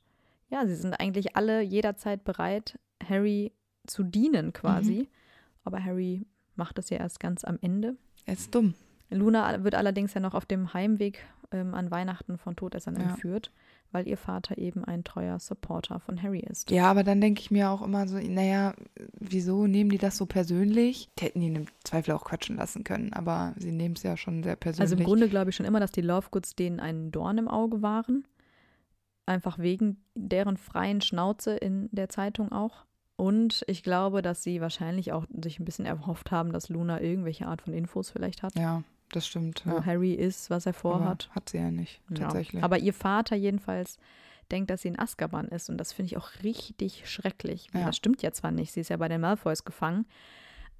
[0.50, 3.52] ja, sie sind eigentlich alle jederzeit bereit, Harry
[3.86, 5.08] zu dienen quasi.
[5.64, 7.96] Aber Harry macht das ja erst ganz am Ende.
[8.26, 8.74] Er ist dumm.
[9.10, 11.20] Luna wird allerdings ja noch auf dem Heimweg
[11.52, 13.02] ähm, an Weihnachten von Todessern Ja.
[13.10, 13.50] entführt,
[13.90, 16.70] weil ihr Vater eben ein treuer Supporter von Harry ist.
[16.70, 18.74] Ja, aber dann denke ich mir auch immer so, naja,
[19.18, 21.08] wieso nehmen die das so persönlich?
[21.18, 24.44] Die hätten ihn im Zweifel auch quatschen lassen können, aber sie nehmen es ja schon
[24.44, 24.92] sehr persönlich.
[24.92, 27.82] Also im Grunde glaube ich schon immer, dass die Lovegoods denen ein Dorn im Auge
[27.82, 28.24] waren.
[29.26, 32.84] Einfach wegen deren freien Schnauze in der Zeitung auch.
[33.20, 37.46] Und ich glaube, dass sie wahrscheinlich auch sich ein bisschen erhofft haben, dass Luna irgendwelche
[37.46, 39.62] Art von Infos vielleicht hat, Ja, das stimmt.
[39.66, 39.84] wo Ja.
[39.84, 41.28] Harry ist, was er Aber vorhat.
[41.34, 42.16] Hat sie ja nicht, Ja.
[42.16, 42.62] tatsächlich.
[42.64, 43.98] Aber ihr Vater jedenfalls
[44.50, 45.68] denkt, dass sie in Azkaban ist.
[45.68, 47.68] Und das finde ich auch richtig schrecklich.
[47.74, 47.86] Ja.
[47.86, 50.06] Das stimmt ja zwar nicht, sie ist ja bei den Malfoys gefangen.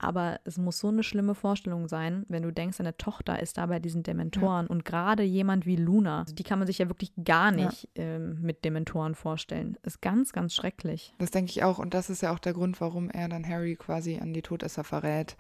[0.03, 3.67] Aber es muss so eine schlimme Vorstellung sein, wenn du denkst, deine Tochter ist da
[3.67, 4.67] bei diesen Dementoren.
[4.67, 7.67] Und gerade jemand wie Luna, also die kann man sich ja wirklich gar Ja.
[7.67, 9.77] nicht ähm, mit Dementoren vorstellen.
[9.83, 11.13] Ist ganz, ganz schrecklich.
[11.19, 11.79] Das denke ich auch.
[11.79, 14.85] Und das ist ja auch der Grund, warum er dann Harry quasi an die Todesser
[14.85, 15.37] verrät.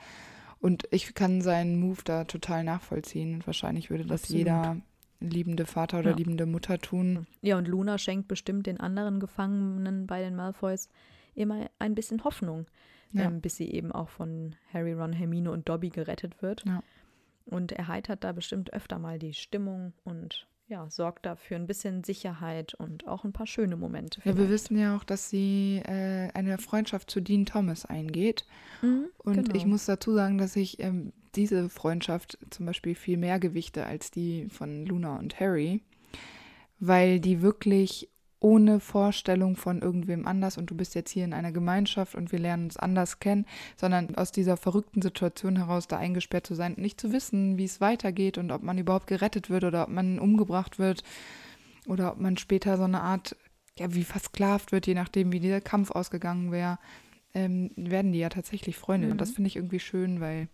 [0.61, 3.35] Und ich kann seinen Move da total nachvollziehen.
[3.37, 4.39] Und wahrscheinlich würde das Absolut.
[4.41, 4.77] jeder
[5.21, 6.17] liebende Vater oder Ja.
[6.17, 7.27] liebende Mutter tun.
[7.41, 10.91] Ja, und Luna schenkt bestimmt den anderen Gefangenen bei den Malfoys
[11.35, 12.67] immer ein bisschen Hoffnung,
[13.13, 13.25] Ja.
[13.25, 16.65] ähm, bis sie eben auch von Harry, Ron, Hermine und Dobby gerettet wird.
[16.67, 16.83] Ja.
[17.47, 22.75] Und erheitert da bestimmt öfter mal die Stimmung und ja, sorgt dafür ein bisschen Sicherheit
[22.75, 24.21] und auch ein paar schöne Momente.
[24.21, 24.51] Ja, wir vielleicht.
[24.53, 28.47] wissen ja auch, dass sie äh, eine Freundschaft zu Dean Thomas eingeht.
[28.81, 29.55] Mhm, Und genau.
[29.57, 34.13] ich muss dazu sagen, dass ich ähm, diese Freundschaft zum Beispiel viel mehr gewichte als
[34.13, 35.83] die von Luna und Harry,
[36.79, 38.09] weil die wirklich
[38.41, 42.39] ohne Vorstellung von irgendwem anders und du bist jetzt hier in einer Gemeinschaft und wir
[42.39, 46.83] lernen uns anders kennen, sondern aus dieser verrückten Situation heraus da eingesperrt zu sein und
[46.83, 50.19] nicht zu wissen, wie es weitergeht und ob man überhaupt gerettet wird oder ob man
[50.19, 51.05] umgebracht wird
[51.87, 53.37] oder ob man später so eine Art,
[53.79, 56.79] ja, wie versklavt wird, je nachdem, wie dieser Kampf ausgegangen wäre,
[57.35, 59.07] ähm, werden die ja tatsächlich Freunde.
[59.07, 59.13] Mhm.
[59.13, 60.49] Und das finde ich irgendwie schön, weil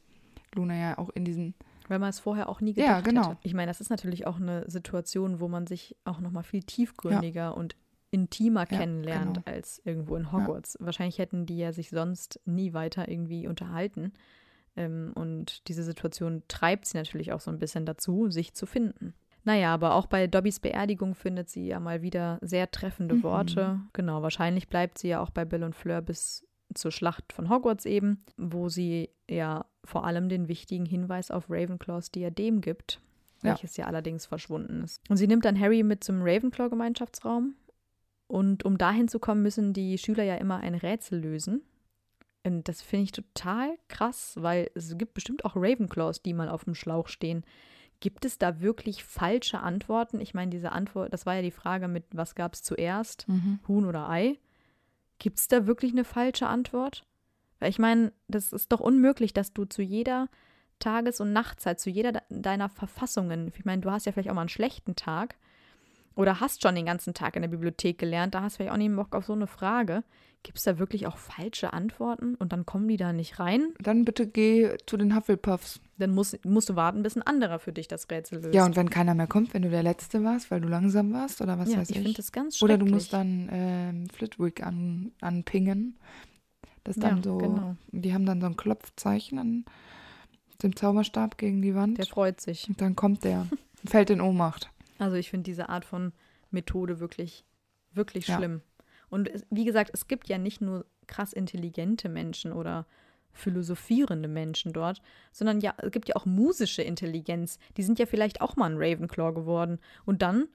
[0.55, 1.55] Luna ja auch in diesen
[1.89, 3.31] Weil man es vorher auch nie Ja, gedacht genau.
[3.31, 3.39] hätte.
[3.43, 6.63] Ich meine, das ist natürlich auch eine Situation, wo man sich auch noch mal viel
[6.63, 7.77] tiefgründiger und
[8.11, 9.43] intimer Ja, kennenlernt genau.
[9.57, 10.77] als irgendwo in Hogwarts.
[10.81, 14.13] Wahrscheinlich hätten die ja sich sonst nie weiter irgendwie unterhalten.
[14.77, 19.15] Ähm, und diese Situation treibt sie natürlich auch so ein bisschen dazu, sich zu finden.
[19.45, 23.23] Naja, aber auch bei Dobbys Beerdigung findet sie ja mal wieder sehr treffende Mhm.
[23.23, 23.81] Worte.
[23.93, 27.87] Genau, wahrscheinlich bleibt sie ja auch bei Bill und Fleur bis zur Schlacht von Hogwarts
[27.87, 33.01] eben, wo sie ja vor allem den wichtigen Hinweis auf Ravenclaws Diadem gibt,
[33.43, 33.51] Ja.
[33.51, 35.03] welches ja allerdings verschwunden ist.
[35.09, 37.55] Und sie nimmt dann Harry mit zum Ravenclaw-Gemeinschaftsraum.
[38.29, 41.63] Und um dahin zu kommen, müssen die Schüler ja immer ein Rätsel lösen.
[42.45, 46.65] Und das finde ich total krass, weil es gibt bestimmt auch Ravenclaws, die mal auf
[46.65, 47.45] dem Schlauch stehen.
[48.01, 50.21] Gibt es da wirklich falsche Antworten?
[50.21, 53.27] Ich meine, diese Antwort, das war ja die Frage mit, was gab es zuerst,
[53.69, 54.39] Huhn oder Ei?
[55.19, 57.07] Gibt es da wirklich eine falsche Antwort?
[57.59, 60.29] Weil ich meine, das ist doch unmöglich, dass du zu jeder
[60.79, 64.35] Tages- und Nachtzeit, zu jeder de- deiner Verfassungen, ich meine, du hast ja vielleicht auch
[64.35, 65.37] mal einen schlechten Tag
[66.15, 68.77] oder hast schon den ganzen Tag in der Bibliothek gelernt, da hast du vielleicht auch
[68.79, 70.05] nicht Bock auf so eine Frage.
[70.43, 73.73] Gibt es da wirklich auch falsche Antworten und dann kommen die da nicht rein?
[73.81, 75.81] Dann bitte geh zu den Hufflepuffs.
[75.99, 78.55] Dann musst, musst du warten, bis ein anderer für dich das Rätsel löst.
[78.55, 81.41] Ja, und wenn keiner mehr kommt, wenn du der Letzte warst, weil du langsam warst
[81.41, 82.03] oder was ja, weiß ich ich.
[82.03, 82.89] finde das ganz oder schrecklich.
[82.91, 85.97] du musst dann ähm, Flitwick an, anpingen.
[86.87, 87.77] Das dann Ja, so, genau.
[87.93, 89.65] die haben dann so ein Klopfzeichen an
[90.63, 91.99] dem Zauberstab gegen die Wand.
[91.99, 92.69] Der freut sich.
[92.69, 93.47] und dann kommt der,
[93.85, 94.71] fällt in Ohnmacht.
[94.99, 96.13] Also ich finde diese Art von
[96.51, 97.45] Methode wirklich,
[97.93, 98.37] wirklich Ja.
[98.37, 98.63] schlimm.
[99.11, 102.87] Und es, wie gesagt, es gibt ja nicht nur krass intelligente Menschen oder
[103.33, 107.59] philosophierende Menschen dort, sondern ja, es gibt ja auch musische Intelligenz.
[107.77, 109.79] Die sind ja vielleicht auch mal ein Ravenclaw geworden.
[110.05, 110.49] Und dann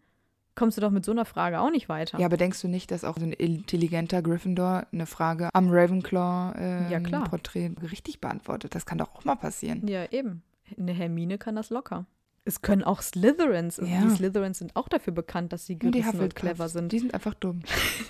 [0.56, 2.20] kommst du doch mit so einer Frage auch nicht weiter.
[2.20, 7.72] Ja, aber denkst du nicht, dass auch so ein intelligenter Gryffindor eine Frage am Ravenclaw-Porträt
[7.82, 8.76] Ja, richtig beantwortet?
[8.76, 9.88] Das kann doch auch mal passieren.
[9.88, 10.44] Ja, eben.
[10.78, 12.06] Eine Hermine kann das locker.
[12.44, 13.80] Es können auch Slytherins.
[13.80, 14.02] Also Ja.
[14.02, 16.92] Die Slytherins sind auch dafür bekannt, dass sie Und gerissen und Hufflepuffs, clever sind.
[16.92, 17.62] Die sind einfach dumm.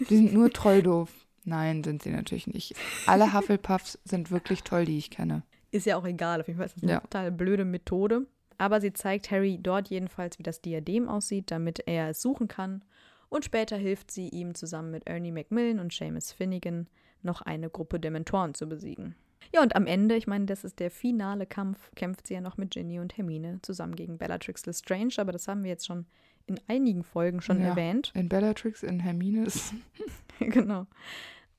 [0.09, 1.09] Die sind nur trolldoof.
[1.43, 2.75] Nein, sind sie natürlich nicht.
[3.07, 5.43] Alle Hufflepuffs sind wirklich toll, die ich kenne.
[5.71, 6.41] Ist ja auch egal.
[6.41, 6.99] Auf jeden Fall ist das eine Ja.
[6.99, 8.27] total blöde Methode.
[8.61, 12.83] Aber sie zeigt Harry dort jedenfalls, wie das Diadem aussieht, damit er es suchen kann.
[13.27, 16.85] Und später hilft sie ihm zusammen mit Ernie Macmillan und Seamus Finnegan
[17.23, 19.15] noch eine Gruppe Dementoren zu besiegen.
[19.51, 22.57] Ja, und am Ende, ich meine, das ist der finale Kampf, kämpft sie ja noch
[22.57, 26.05] mit Ginny und Hermine zusammen gegen Bellatrix Lestrange, aber das haben wir jetzt schon
[26.45, 27.69] in einigen Folgen schon Ja.
[27.69, 28.11] erwähnt.
[28.13, 29.73] In Bellatrix, in Hermines.
[30.39, 30.85] genau.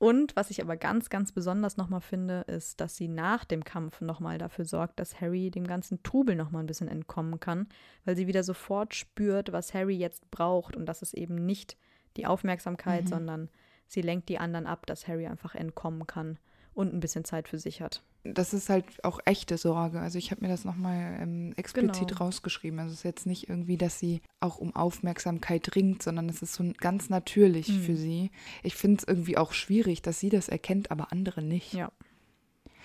[0.03, 4.01] Und was ich aber ganz, ganz besonders nochmal finde, ist, dass sie nach dem Kampf
[4.01, 7.69] nochmal dafür sorgt, dass Harry dem ganzen Trubel nochmal ein bisschen entkommen kann,
[8.05, 11.77] weil sie wieder sofort spürt, was Harry jetzt braucht und das ist eben nicht
[12.17, 13.09] die Aufmerksamkeit, Mhm.
[13.11, 13.49] sondern
[13.87, 16.37] sie lenkt die anderen ab, dass Harry einfach entkommen kann
[16.75, 18.03] und ein bisschen Zeit für sich hat.
[18.25, 19.99] Das ist halt auch echte Sorge.
[20.01, 22.20] Also ich habe mir das nochmal ähm, explizit Genau.
[22.25, 22.79] rausgeschrieben.
[22.79, 26.55] Also es ist jetzt nicht irgendwie, dass sie auch um Aufmerksamkeit ringt, sondern es ist
[26.55, 27.83] so ganz natürlich Mhm.
[27.83, 28.31] für sie.
[28.62, 31.75] Ich finde es irgendwie auch schwierig, dass sie das erkennt, aber andere nicht.
[31.75, 31.91] Ja.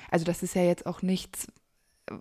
[0.09, 1.47] Also das ist ja jetzt auch nichts,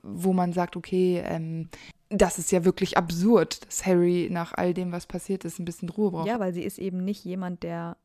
[0.02, 1.68] wo man sagt, okay, ähm,
[2.10, 5.88] das ist ja wirklich absurd, dass Harry nach all dem, was passiert ist, ein bisschen
[5.88, 6.26] Ruhe braucht.
[6.28, 7.96] Ja, weil sie ist eben nicht jemand, der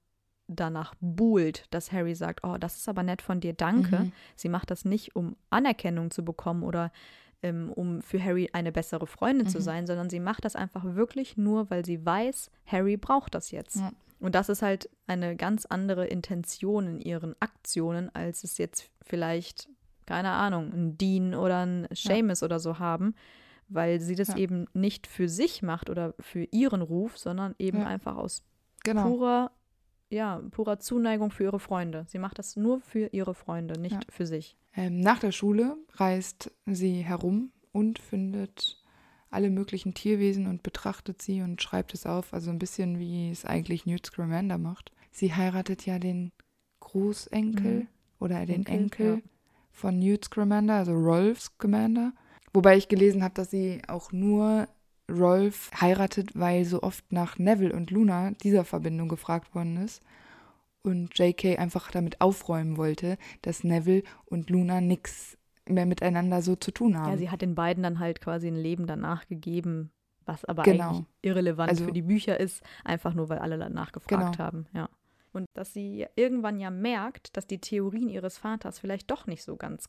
[0.47, 3.99] danach buhlt, dass Harry sagt, oh, das ist aber nett von dir, danke.
[3.99, 4.11] Mhm.
[4.35, 6.91] Sie macht das nicht, um Anerkennung zu bekommen oder
[7.43, 9.63] ähm, um für Harry eine bessere Freundin zu Mhm.
[9.63, 13.77] sein, sondern sie macht das einfach wirklich nur, weil sie weiß, Harry braucht das jetzt.
[13.77, 13.91] Ja.
[14.19, 19.67] Und das ist halt eine ganz andere Intention in ihren Aktionen, als es jetzt vielleicht,
[20.05, 23.15] keine Ahnung, ein Dean oder ein Seamus oder so haben,
[23.69, 24.35] weil sie das Ja.
[24.37, 27.87] eben nicht für sich macht oder für ihren Ruf, sondern eben Ja.
[27.87, 28.43] einfach aus
[28.83, 29.01] Genau.
[29.03, 29.51] purer,
[30.11, 32.05] ja, purer Zuneigung für ihre Freunde.
[32.07, 33.99] Sie macht das nur für ihre Freunde, nicht Ja.
[34.09, 34.55] für sich.
[34.75, 38.77] Ähm, nach der Schule reist sie herum und findet
[39.29, 42.33] alle möglichen Tierwesen und betrachtet sie und schreibt es auf.
[42.33, 44.91] Also ein bisschen wie es eigentlich Newt Scamander macht.
[45.11, 46.31] Sie heiratet ja den
[46.81, 47.87] Großenkel Mhm.
[48.19, 49.21] oder den Enkel, Enkel, ja.
[49.71, 52.13] von Newt Scamander, also Rolf Scamander.
[52.53, 54.67] Wobei ich gelesen habe, dass sie auch nur
[55.11, 60.01] Rolf heiratet, weil so oft nach Neville und Luna dieser Verbindung gefragt worden ist.
[60.83, 65.37] Und JK einfach damit aufräumen wollte, dass Neville und Luna nichts
[65.69, 67.11] mehr miteinander so zu tun haben.
[67.11, 69.91] Ja, sie hat den beiden dann halt quasi ein Leben danach gegeben,
[70.25, 70.89] was aber Genau.
[70.89, 74.37] eigentlich irrelevant Also- für die Bücher ist, einfach nur weil alle danach gefragt Genau.
[74.43, 74.89] haben, ja.
[75.33, 79.55] Und dass sie irgendwann ja merkt, dass die Theorien ihres Vaters vielleicht doch nicht so
[79.57, 79.87] ganz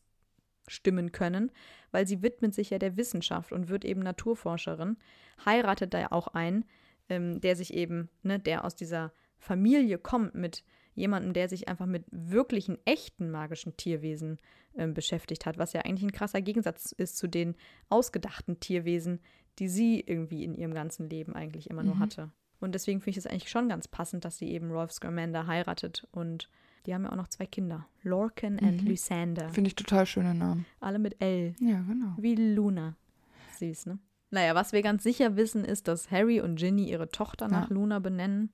[0.69, 1.51] stimmen können,
[1.91, 4.97] weil sie widmet sich ja der Wissenschaft und wird eben Naturforscherin,
[5.45, 6.65] heiratet da ja auch einen,
[7.09, 11.87] ähm, der sich eben, ne, der aus dieser Familie kommt mit jemandem, der sich einfach
[11.87, 14.39] mit wirklichen, echten magischen Tierwesen
[14.77, 17.57] ähm, beschäftigt hat, was ja eigentlich ein krasser Gegensatz ist zu den
[17.89, 19.21] ausgedachten Tierwesen,
[19.59, 22.01] die sie irgendwie in ihrem ganzen Leben eigentlich immer nur Mhm.
[22.01, 22.31] hatte.
[22.61, 26.07] Und deswegen finde ich es eigentlich schon ganz passend, dass sie eben Rolf Scamander heiratet
[26.13, 26.49] und
[26.87, 28.89] die haben ja auch noch zwei Kinder, Lorcan and Mhm.
[28.89, 29.49] Lysander.
[29.51, 30.67] Finde ich total schöne Namen.
[30.81, 31.55] Alle mit L.
[31.61, 32.15] Ja, genau.
[32.19, 32.97] Wie Luna.
[33.59, 33.99] Süß, ne?
[34.31, 37.75] Naja, was wir ganz sicher wissen, ist, dass Harry und Ginny ihre Tochter nach Ja.
[37.75, 38.51] Luna benennen.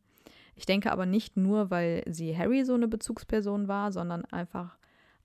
[0.56, 4.76] Ich denke aber nicht nur, weil sie Harry so eine Bezugsperson war, sondern einfach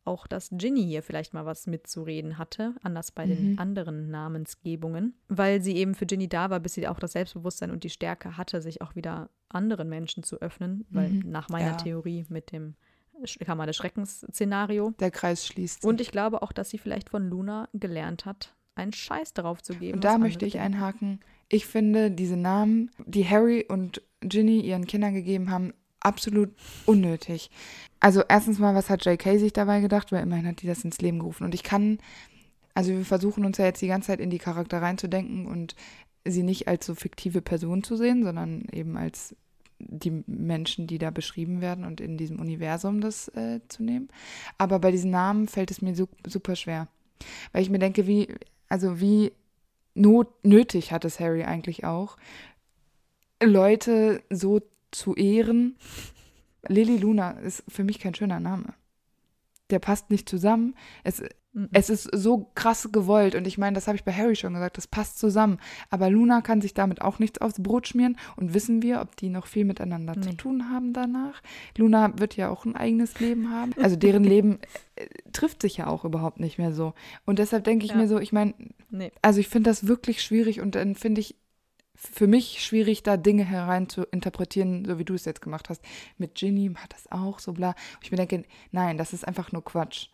[0.05, 3.59] auch, dass Ginny hier vielleicht mal was mitzureden hatte, anders bei den Mhm.
[3.59, 7.83] anderen Namensgebungen, weil sie eben für Ginny da war, bis sie auch das Selbstbewusstsein und
[7.83, 11.31] die Stärke hatte, sich auch wieder anderen Menschen zu öffnen, weil Mhm.
[11.31, 11.77] nach meiner Ja.
[11.77, 12.75] Theorie mit dem
[13.45, 15.81] Kammer des Schreckens-Szenario Der Kreis schließt.
[15.81, 15.89] sich.
[15.89, 19.75] und ich glaube auch, dass sie vielleicht von Luna gelernt hat, einen Scheiß darauf zu
[19.75, 19.95] geben.
[19.95, 21.19] Und da möchte ich einhaken.
[21.49, 26.49] Ich finde diese Namen, die Harry und Ginny ihren Kindern gegeben haben, absolut
[26.85, 27.49] unnötig.
[27.99, 29.37] Also erstens mal, was hat J.K.
[29.37, 30.11] sich dabei gedacht?
[30.11, 31.43] Weil immerhin hat die das ins Leben gerufen.
[31.43, 31.99] Und ich kann,
[32.73, 35.75] also wir versuchen uns ja jetzt die ganze Zeit in die Charakter reinzudenken und
[36.25, 39.35] sie nicht als so fiktive Person zu sehen, sondern eben als
[39.89, 44.09] die Menschen, die da beschrieben werden und in diesem Universum das äh, zu nehmen.
[44.57, 46.87] Aber bei diesen Namen fällt es mir su super schwer.
[47.51, 48.27] Weil ich mir denke, wie,
[48.69, 49.31] also wie
[49.95, 52.17] not nötig hat es Harry eigentlich auch,
[53.41, 54.61] Leute so
[54.91, 55.75] zu ehren.
[56.67, 58.73] Lily Luna ist für mich kein schöner Name.
[59.69, 60.75] Der passt nicht zusammen.
[61.03, 61.21] Es,
[61.55, 61.69] Mhm.
[61.71, 64.77] es ist so krass gewollt und ich meine, das habe ich bei Harry schon gesagt,
[64.77, 65.59] das passt zusammen.
[65.91, 69.29] Aber Luna kann sich damit auch nichts aufs Brot schmieren und wissen wir, ob die
[69.29, 70.35] noch viel miteinander zu Nee.
[70.35, 71.41] tun haben danach.
[71.77, 73.71] Luna wird ja auch ein eigenes Leben haben.
[73.81, 74.57] Also deren Leben
[74.95, 76.93] äh, trifft sich ja auch überhaupt nicht mehr so.
[77.25, 77.97] Und deshalb denke ich Ja.
[77.97, 78.55] mir so, ich meine,
[78.89, 79.11] Nee.
[79.21, 81.35] also ich finde das wirklich schwierig und dann finde ich,
[81.95, 85.81] für mich schwierig, da Dinge herein zu interpretieren, so wie du es jetzt gemacht hast.
[86.17, 87.75] Mit Ginny hat das auch so bla.
[88.01, 90.07] Ich mir denke, nein, das ist einfach nur Quatsch.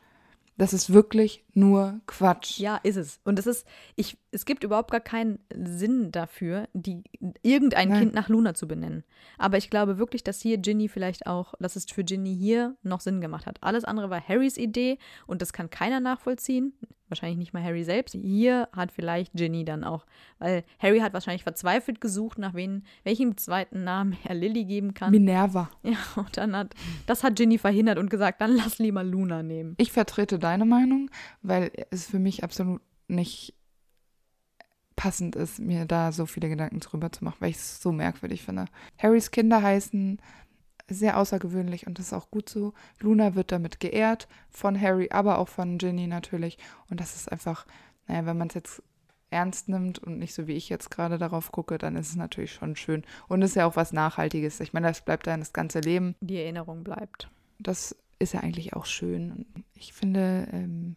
[0.59, 2.59] Das ist wirklich nur Quatsch.
[2.59, 3.21] Ja, ist es.
[3.23, 7.01] Und es ist, ich, es gibt überhaupt gar keinen Sinn dafür, die,
[7.41, 7.99] irgendein Nein.
[7.99, 9.05] Kind nach Luna zu benennen.
[9.37, 12.99] Aber ich glaube wirklich, dass hier Ginny vielleicht auch, dass es für Ginny hier noch
[12.99, 13.59] Sinn gemacht hat.
[13.61, 14.97] Alles andere war Harrys Idee
[15.27, 16.73] und das kann keiner nachvollziehen.
[17.09, 18.15] Wahrscheinlich nicht mal Harry selbst.
[18.15, 20.05] Hier hat vielleicht Ginny dann auch,
[20.37, 25.11] weil Harry hat wahrscheinlich verzweifelt gesucht, nach wen, welchem zweiten Namen er Lily geben kann.
[25.11, 25.69] Minerva.
[25.83, 29.75] ja, und dann hat, das hat Ginny verhindert und gesagt, dann lass lieber Luna nehmen.
[29.77, 31.09] Ich vertrete deine Meinung,
[31.41, 33.55] weil es für mich absolut nicht
[34.95, 38.43] passend ist, mir da so viele Gedanken drüber zu machen, weil ich es so merkwürdig
[38.43, 38.65] finde.
[38.97, 40.19] Harrys Kinder heißen
[40.89, 42.73] sehr außergewöhnlich und das ist auch gut so.
[42.99, 46.57] Luna wird damit geehrt von Harry, aber auch von Ginny natürlich.
[46.89, 47.65] Und das ist einfach,
[48.07, 48.83] naja, wenn man es jetzt
[49.31, 52.53] ernst nimmt und nicht so wie ich jetzt gerade darauf gucke, dann ist es natürlich
[52.53, 53.03] schon schön.
[53.27, 54.59] Und es ist ja auch was Nachhaltiges.
[54.59, 56.15] Ich meine, das bleibt dann das ganze Leben.
[56.21, 57.29] Die Erinnerung bleibt.
[57.59, 59.45] Das ist ja eigentlich auch schön.
[59.75, 60.95] Ich finde ähm,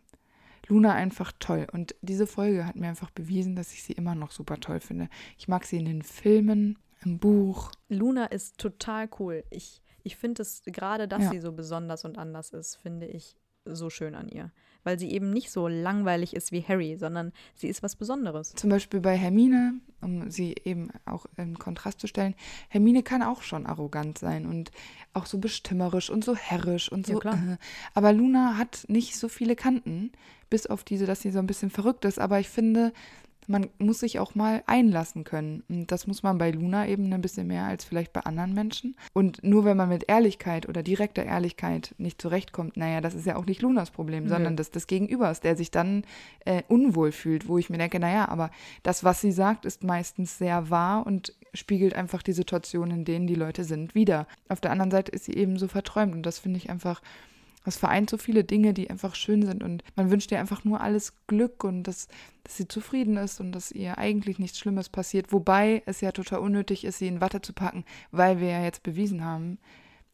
[0.68, 1.66] Luna einfach toll.
[1.72, 5.08] Und diese Folge hat mir einfach bewiesen, dass ich sie immer noch super toll finde.
[5.38, 7.72] Ich mag sie in den Filmen, im Buch.
[7.88, 9.44] Luna ist total cool.
[9.50, 11.30] Ich, ich finde es gerade, dass Ja.
[11.30, 14.50] sie so besonders und anders ist, finde ich so schön an ihr.
[14.84, 18.52] Weil sie eben nicht so langweilig ist wie Harry, sondern sie ist was Besonderes.
[18.54, 22.34] Zum Beispiel bei Hermine, um sie eben auch in Kontrast zu stellen.
[22.68, 24.72] Hermine kann auch schon arrogant sein und
[25.12, 27.20] auch so bestimmerisch und so herrisch und Ja, so.
[27.20, 27.34] klar.
[27.36, 27.56] äh.
[27.94, 30.10] Aber Luna hat nicht so viele Kanten,
[30.50, 32.18] bis auf diese, dass sie so ein bisschen verrückt ist.
[32.18, 32.92] Aber ich finde,
[33.48, 35.62] man muss sich auch mal einlassen können.
[35.68, 38.96] Und das muss man bei Luna eben ein bisschen mehr als vielleicht bei anderen Menschen.
[39.12, 43.36] Und nur wenn man mit Ehrlichkeit oder direkter Ehrlichkeit nicht zurechtkommt, naja, das ist ja
[43.36, 46.04] auch nicht Lunas Problem, sondern das des Gegenübers, der sich dann
[46.44, 48.50] äh, unwohl fühlt, wo ich mir denke, naja, aber
[48.82, 53.26] das, was sie sagt, ist meistens sehr wahr und spiegelt einfach die Situation, in denen
[53.26, 54.26] die Leute sind, wieder.
[54.48, 57.02] Auf der anderen Seite ist sie eben so verträumt und das finde ich einfach
[57.64, 60.80] das vereint so viele Dinge, die einfach schön sind und man wünscht ihr einfach nur
[60.80, 62.08] alles Glück und dass,
[62.44, 65.32] dass sie zufrieden ist und dass ihr eigentlich nichts Schlimmes passiert.
[65.32, 68.82] Wobei es ja total unnötig ist, sie in Watte zu packen, weil wir ja jetzt
[68.82, 69.58] bewiesen haben,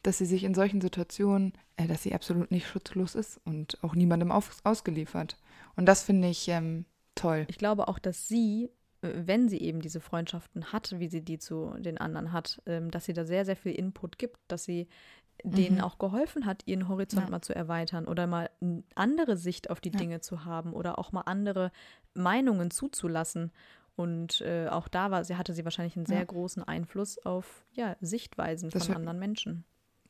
[0.02, 3.94] dass sie sich in solchen Situationen, äh, dass sie absolut nicht schutzlos ist und auch
[3.94, 5.36] niemandem auf, ausgeliefert.
[5.76, 6.84] Und das finde ich ähm,
[7.14, 7.46] toll.
[7.48, 8.70] Ich glaube auch, dass sie,
[9.02, 12.90] äh, wenn sie eben diese Freundschaften hat, wie sie die zu den anderen hat, ähm,
[12.90, 14.88] dass sie da sehr, sehr viel Input gibt, dass sie
[15.44, 15.82] denen Mhm.
[15.84, 17.30] auch geholfen hat, ihren Horizont Ja.
[17.30, 19.98] mal zu erweitern oder mal eine andere Sicht auf die Ja.
[19.98, 21.70] Dinge zu haben oder auch mal andere
[22.14, 23.52] Meinungen zuzulassen.
[23.96, 26.24] Und äh, auch da war, sie hatte sie wahrscheinlich einen sehr Ja.
[26.24, 29.64] großen Einfluss auf ja, Sichtweisen Das von anderen Menschen.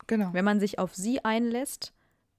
[0.06, 0.32] Genau.
[0.32, 1.92] Wenn man sich auf sie einlässt,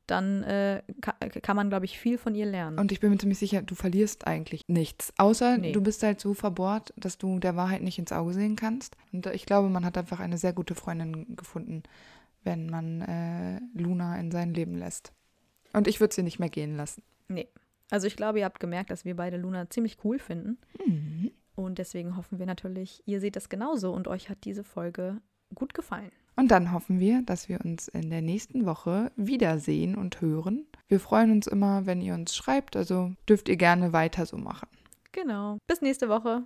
[0.08, 2.80] dann äh, ka kann man, glaube ich, viel von ihr lernen.
[2.80, 5.14] Und ich bin mir ziemlich sicher, du verlierst eigentlich nichts.
[5.18, 5.72] Außer Nee.
[5.72, 8.98] du bist halt so verbohrt, dass du der Wahrheit nicht ins Auge sehen kannst.
[9.12, 11.84] Und ich glaube, man hat einfach eine sehr gute Freundin gefunden,
[12.44, 15.14] wenn man äh, Luna in sein Leben lässt.
[15.74, 17.04] Und ich würde sie nicht mehr gehen lassen.
[17.28, 17.48] Nee.
[17.92, 20.58] Also ich glaube, ihr habt gemerkt, dass wir beide Luna ziemlich cool finden.
[20.86, 21.32] Mhm.
[21.56, 25.22] Und deswegen hoffen wir natürlich, ihr seht das genauso und euch hat diese Folge
[25.56, 26.12] gut gefallen.
[26.36, 30.68] Und dann hoffen wir, dass wir uns in der nächsten Woche wiedersehen und hören.
[30.88, 34.70] Wir freuen uns immer, wenn ihr uns schreibt, also dürft ihr gerne weiter so machen.
[35.12, 35.58] Genau.
[35.68, 36.46] Bis nächste Woche.